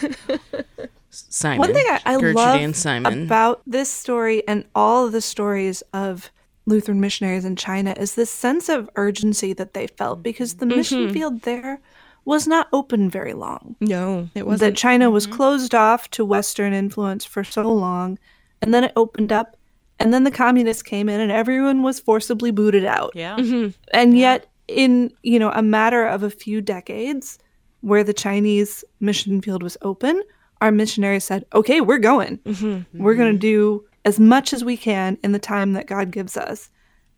Simon. 1.10 1.58
One 1.58 1.74
thing 1.74 1.84
I, 1.88 2.00
I 2.06 2.16
love 2.16 2.76
Simon. 2.76 3.24
about 3.24 3.60
this 3.66 3.90
story 3.90 4.46
and 4.48 4.64
all 4.74 5.04
of 5.06 5.12
the 5.12 5.20
stories 5.20 5.82
of 5.92 6.30
Lutheran 6.64 7.00
missionaries 7.00 7.44
in 7.44 7.56
China 7.56 7.94
is 7.98 8.14
this 8.14 8.30
sense 8.30 8.68
of 8.68 8.88
urgency 8.96 9.52
that 9.54 9.74
they 9.74 9.86
felt 9.86 10.22
because 10.22 10.54
the 10.54 10.66
mission 10.66 11.04
mm-hmm. 11.04 11.12
field 11.12 11.42
there 11.42 11.80
was 12.28 12.46
not 12.46 12.68
open 12.74 13.08
very 13.08 13.32
long. 13.32 13.74
No, 13.80 14.28
it 14.34 14.40
That 14.40 14.46
wasn't. 14.46 14.76
China 14.76 15.10
was 15.10 15.26
mm-hmm. 15.26 15.36
closed 15.36 15.74
off 15.74 16.10
to 16.10 16.26
Western 16.26 16.74
influence 16.74 17.24
for 17.24 17.42
so 17.42 17.62
long, 17.62 18.18
and 18.60 18.74
then 18.74 18.84
it 18.84 18.92
opened 18.96 19.32
up, 19.32 19.56
and 19.98 20.12
then 20.12 20.24
the 20.24 20.30
communists 20.30 20.82
came 20.82 21.08
in, 21.08 21.20
and 21.20 21.32
everyone 21.32 21.82
was 21.82 21.98
forcibly 21.98 22.50
booted 22.50 22.84
out. 22.84 23.12
yeah. 23.14 23.36
Mm-hmm. 23.36 23.70
And 23.94 24.18
yet, 24.18 24.46
in 24.68 25.10
you 25.22 25.38
know 25.38 25.50
a 25.52 25.62
matter 25.62 26.04
of 26.06 26.22
a 26.22 26.28
few 26.28 26.60
decades, 26.60 27.38
where 27.80 28.04
the 28.04 28.12
Chinese 28.12 28.84
mission 29.00 29.40
field 29.40 29.62
was 29.62 29.78
open, 29.80 30.22
our 30.60 30.70
missionaries 30.70 31.24
said, 31.24 31.46
"Okay, 31.54 31.80
we're 31.80 31.96
going. 31.96 32.36
Mm-hmm. 32.40 33.02
We're 33.02 33.14
going 33.14 33.32
to 33.32 33.38
do 33.38 33.86
as 34.04 34.20
much 34.20 34.52
as 34.52 34.62
we 34.62 34.76
can 34.76 35.16
in 35.24 35.32
the 35.32 35.38
time 35.38 35.72
that 35.72 35.86
God 35.86 36.10
gives 36.10 36.36
us." 36.36 36.68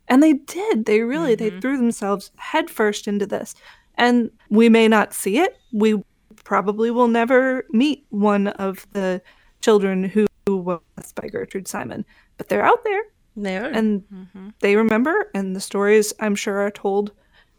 And 0.07 0.23
they 0.23 0.33
did. 0.33 0.85
They 0.85 1.01
really 1.01 1.35
they 1.35 1.49
threw 1.59 1.75
themselves 1.75 2.31
headfirst 2.37 3.09
into 3.09 3.25
this. 3.25 3.55
And 4.01 4.31
we 4.49 4.67
may 4.67 4.87
not 4.89 5.13
see 5.13 5.37
it. 5.39 5.57
We 5.71 6.03
probably 6.43 6.91
will 6.91 7.07
never 7.07 7.65
meet 7.69 8.05
one 8.09 8.47
of 8.47 8.85
the 8.91 9.21
children 9.61 10.03
who 10.03 10.25
was 10.47 10.81
by 11.15 11.27
Gertrude 11.29 11.67
Simon, 11.67 12.03
but 12.37 12.49
they're 12.49 12.65
out 12.65 12.83
there. 12.83 13.03
There. 13.37 13.65
and 13.71 14.51
they 14.59 14.75
remember 14.75 15.29
and 15.33 15.55
the 15.55 15.61
stories 15.61 16.11
i'm 16.19 16.35
sure 16.35 16.57
are 16.59 16.69
told 16.69 17.13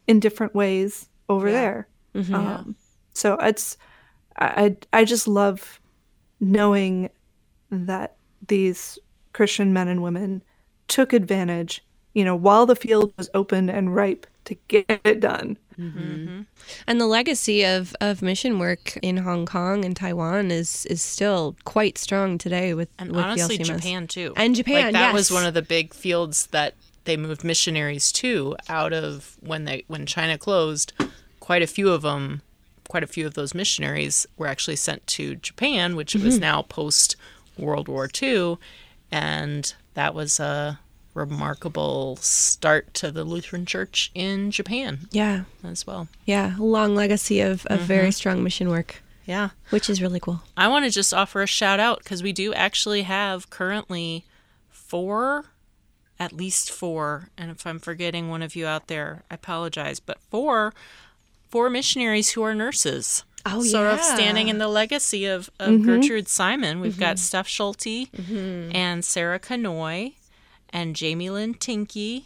in 0.06 0.20
different 0.20 0.54
ways 0.54 1.08
over 1.30 1.50
there. 1.50 1.88
Um, 2.14 2.76
so 3.14 3.36
it's 3.40 3.78
I 4.38 4.76
i 4.92 5.04
just 5.06 5.26
love 5.26 5.80
knowing 6.40 7.08
that 7.70 8.16
these 8.46 8.98
christian 9.32 9.72
men 9.72 9.88
and 9.88 10.02
women 10.02 10.42
took 10.88 11.14
advantage 11.14 11.82
you 12.12 12.22
know 12.24 12.36
while 12.36 12.66
the 12.66 12.76
field 12.76 13.14
was 13.16 13.30
open 13.32 13.70
and 13.70 13.94
ripe 13.96 14.26
to 14.44 14.54
get 14.68 15.00
it 15.04 15.20
done 15.20 15.56
And 16.86 17.00
the 17.00 17.06
legacy 17.06 17.64
of, 17.64 17.94
of 18.00 18.22
mission 18.22 18.58
work 18.58 18.96
in 19.02 19.18
Hong 19.18 19.46
Kong 19.46 19.84
and 19.84 19.96
Taiwan 19.96 20.50
is 20.50 20.86
is 20.86 21.02
still 21.02 21.56
quite 21.64 21.98
strong 21.98 22.38
today 22.38 22.74
with, 22.74 22.88
And 22.98 23.10
with 23.12 23.24
honestly, 23.24 23.56
the 23.56 23.64
LCMS. 23.64 23.66
Japan 23.66 24.06
too. 24.06 24.32
And 24.36 24.54
Japan, 24.54 24.84
like 24.84 24.92
that 24.92 25.14
was 25.14 25.30
one 25.30 25.44
of 25.46 25.54
the 25.54 25.62
big 25.62 25.92
fields 25.94 26.46
that 26.48 26.74
they 27.04 27.16
moved 27.16 27.42
missionaries 27.42 28.12
to 28.12 28.56
out 28.68 28.92
of 28.92 29.36
when 29.40 29.64
they 29.64 29.84
when 29.88 30.06
China 30.06 30.38
closed. 30.38 30.92
Quite 31.40 31.62
a 31.62 31.66
few 31.66 31.90
of 31.90 32.02
them, 32.02 32.42
quite 32.88 33.02
a 33.02 33.08
few 33.08 33.26
of 33.26 33.34
those 33.34 33.54
missionaries 33.54 34.26
were 34.36 34.46
actually 34.46 34.76
sent 34.76 35.04
to 35.08 35.34
Japan, 35.36 35.96
which 35.96 36.14
was 36.14 36.34
Mm-hmm. 36.34 36.40
now 36.42 36.62
post 36.62 37.16
World 37.58 37.88
War 37.88 38.08
II, 38.22 38.58
and 39.10 39.74
that 39.94 40.14
was 40.14 40.38
a 40.38 40.78
remarkable 41.14 42.16
start 42.16 42.94
to 42.94 43.10
the 43.10 43.24
Lutheran 43.24 43.66
Church 43.66 44.10
in 44.14 44.50
Japan 44.50 45.08
Yeah, 45.10 45.44
as 45.64 45.86
well. 45.86 46.08
yeah, 46.24 46.58
a 46.58 46.62
long 46.62 46.94
legacy 46.94 47.40
of, 47.40 47.66
of 47.66 47.78
mm-hmm. 47.78 47.86
very 47.86 48.12
strong 48.12 48.42
mission 48.42 48.68
work. 48.68 49.02
Yeah. 49.24 49.50
which 49.70 49.88
is 49.88 50.02
really 50.02 50.18
cool. 50.18 50.42
I 50.56 50.66
want 50.68 50.84
to 50.84 50.90
just 50.90 51.14
offer 51.14 51.42
a 51.42 51.46
shout 51.46 51.78
out 51.78 51.98
because 51.98 52.22
we 52.22 52.32
do 52.32 52.52
actually 52.54 53.02
have 53.02 53.50
currently 53.50 54.24
four, 54.68 55.44
at 56.18 56.32
least 56.32 56.70
four, 56.70 57.28
and 57.38 57.50
if 57.50 57.66
I'm 57.66 57.78
forgetting 57.78 58.28
one 58.28 58.42
of 58.42 58.56
you 58.56 58.66
out 58.66 58.88
there, 58.88 59.22
I 59.30 59.36
apologize, 59.36 60.00
but 60.00 60.18
four, 60.30 60.74
four 61.48 61.70
missionaries 61.70 62.32
who 62.32 62.42
are 62.42 62.54
nurses. 62.54 63.24
Oh, 63.44 63.62
sort 63.62 63.92
of 63.92 64.00
standing 64.00 64.48
in 64.48 64.58
the 64.58 64.68
legacy 64.68 65.26
of, 65.26 65.50
of 65.58 65.70
mm-hmm. 65.70 65.84
Gertrude 65.84 66.28
Simon. 66.28 66.80
We've 66.80 66.98
got 66.98 67.16
mm-hmm. 67.16 67.22
Steph 67.22 67.48
Schulte 67.48 68.08
and 68.72 69.04
Sarah 69.04 69.40
Canoy 69.40 70.14
and 70.72 70.96
Jamie 70.96 71.30
Lynn 71.30 71.54
Tinky 71.54 72.24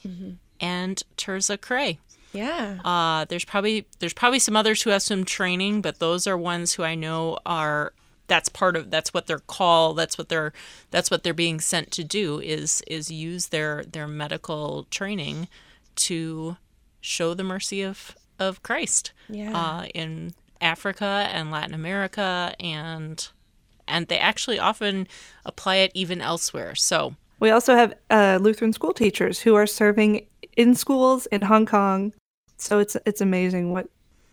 and 0.60 1.02
Terza 1.16 1.58
Cray. 1.58 1.98
Yeah. 2.32 2.78
Uh, 2.84 3.24
there's 3.24 3.44
probably 3.44 3.86
there's 3.98 4.12
probably 4.12 4.38
some 4.38 4.56
others 4.56 4.82
who 4.82 4.90
have 4.90 5.02
some 5.02 5.24
training, 5.24 5.80
but 5.80 5.98
those 5.98 6.26
are 6.26 6.36
ones 6.36 6.74
who 6.74 6.82
I 6.82 6.94
know 6.94 7.38
are 7.46 7.92
that's 8.28 8.48
part 8.48 8.76
of 8.76 8.90
that's 8.90 9.14
what 9.14 9.26
their 9.28 9.38
call 9.38 9.94
that's 9.94 10.18
what 10.18 10.28
they're 10.28 10.52
that's 10.90 11.10
what 11.10 11.22
they're 11.22 11.32
being 11.32 11.60
sent 11.60 11.92
to 11.92 12.02
do 12.04 12.40
is 12.40 12.82
is 12.88 13.10
use 13.10 13.46
their 13.48 13.84
their 13.84 14.08
medical 14.08 14.84
training 14.90 15.46
to 15.94 16.56
show 17.00 17.34
the 17.34 17.44
mercy 17.44 17.82
of 17.82 18.16
of 18.38 18.62
Christ 18.62 19.12
Yeah. 19.28 19.52
uh, 19.56 19.84
in 19.94 20.34
Africa 20.60 21.28
and 21.32 21.50
Latin 21.50 21.72
America 21.74 22.54
and 22.60 23.26
and 23.88 24.08
they 24.08 24.18
actually 24.18 24.58
often 24.58 25.06
apply 25.44 25.76
it 25.76 25.92
even 25.94 26.20
elsewhere. 26.20 26.74
So 26.74 27.14
We 27.40 27.50
also 27.50 27.74
have 27.74 27.94
uh, 28.10 28.38
Lutheran 28.40 28.72
school 28.72 28.92
teachers 28.92 29.40
who 29.40 29.54
are 29.54 29.66
serving 29.66 30.26
in 30.56 30.74
schools 30.74 31.26
in 31.26 31.42
Hong 31.42 31.66
Kong. 31.66 32.12
So 32.56 32.78
it's 32.78 32.96
it's 33.04 33.20
amazing 33.20 33.72
what 33.72 33.88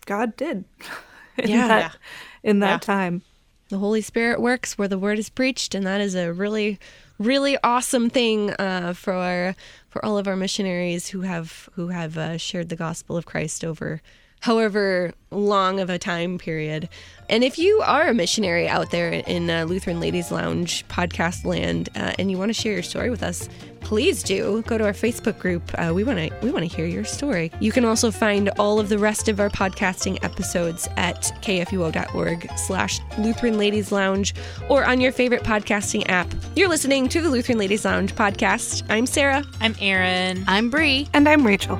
God 0.05 0.35
did 0.37 0.63
in 1.37 1.49
Yeah. 1.49 1.67
that, 1.67 1.97
in 2.43 2.59
that 2.59 2.69
Yeah. 2.69 2.77
time. 2.77 3.21
the 3.69 3.77
Holy 3.79 4.01
Spirit 4.01 4.39
works 4.39 4.77
where 4.77 4.87
the 4.87 4.99
word 4.99 5.17
is 5.19 5.29
preached, 5.29 5.73
and 5.75 5.85
that 5.85 5.99
is 5.99 6.15
a 6.15 6.31
really, 6.31 6.79
really 7.17 7.57
awesome 7.63 8.09
thing 8.09 8.51
uh, 8.59 8.93
for 8.93 9.13
our, 9.13 9.55
for 9.89 10.03
all 10.05 10.17
of 10.17 10.27
our 10.27 10.35
missionaries 10.35 11.07
who 11.09 11.21
have 11.21 11.67
who 11.73 11.87
have 11.87 12.17
uh, 12.17 12.37
shared 12.37 12.69
the 12.69 12.75
gospel 12.75 13.17
of 13.17 13.25
Christ 13.25 13.65
over 13.65 14.01
however 14.43 15.13
long 15.31 15.79
of 15.79 15.89
a 15.89 15.97
time 15.97 16.37
period. 16.37 16.89
And 17.29 17.45
if 17.45 17.57
you 17.57 17.81
are 17.85 18.09
a 18.09 18.13
missionary 18.13 18.67
out 18.67 18.91
there 18.91 19.09
in 19.09 19.49
uh, 19.49 19.63
Lutheran 19.63 20.01
Ladies 20.01 20.33
Lounge 20.33 20.85
podcast 20.89 21.45
land, 21.45 21.87
uh, 21.95 22.11
and 22.19 22.29
you 22.29 22.37
want 22.37 22.49
to 22.49 22.53
share 22.53 22.73
your 22.73 22.83
story 22.83 23.09
with 23.09 23.23
us, 23.23 23.47
please 23.79 24.21
do 24.21 24.61
go 24.67 24.77
to 24.77 24.83
our 24.83 24.91
Facebook 24.91 25.39
group. 25.39 25.63
Uh, 25.75 25.93
we 25.93 26.03
want 26.03 26.19
to 26.19 26.29
we 26.41 26.51
want 26.51 26.69
to 26.69 26.75
hear 26.75 26.85
your 26.85 27.05
story. 27.05 27.53
You 27.61 27.71
can 27.71 27.85
also 27.85 28.11
find 28.11 28.49
all 28.59 28.81
of 28.81 28.89
the 28.89 28.99
rest 28.99 29.29
of 29.29 29.39
our 29.39 29.49
podcasting 29.49 30.21
episodes 30.25 30.89
at 30.97 31.21
kfuo.org/slash 31.41 32.99
Lutheran 33.17 33.57
Ladies 33.57 33.93
Lounge 33.93 34.35
or 34.67 34.83
on 34.83 34.99
your 34.99 35.13
favorite 35.13 35.43
podcasting 35.43 36.03
app. 36.09 36.27
You're 36.57 36.69
listening 36.69 37.07
to 37.09 37.21
the 37.21 37.29
Lutheran 37.29 37.57
Ladies 37.57 37.85
Lounge 37.85 38.13
podcast. 38.13 38.83
I'm 38.89 39.05
Sarah. 39.05 39.45
I'm 39.61 39.73
Erin. 39.79 40.43
I'm 40.47 40.69
Bri. 40.69 41.07
And 41.13 41.29
I'm 41.29 41.47
Rachel. 41.47 41.79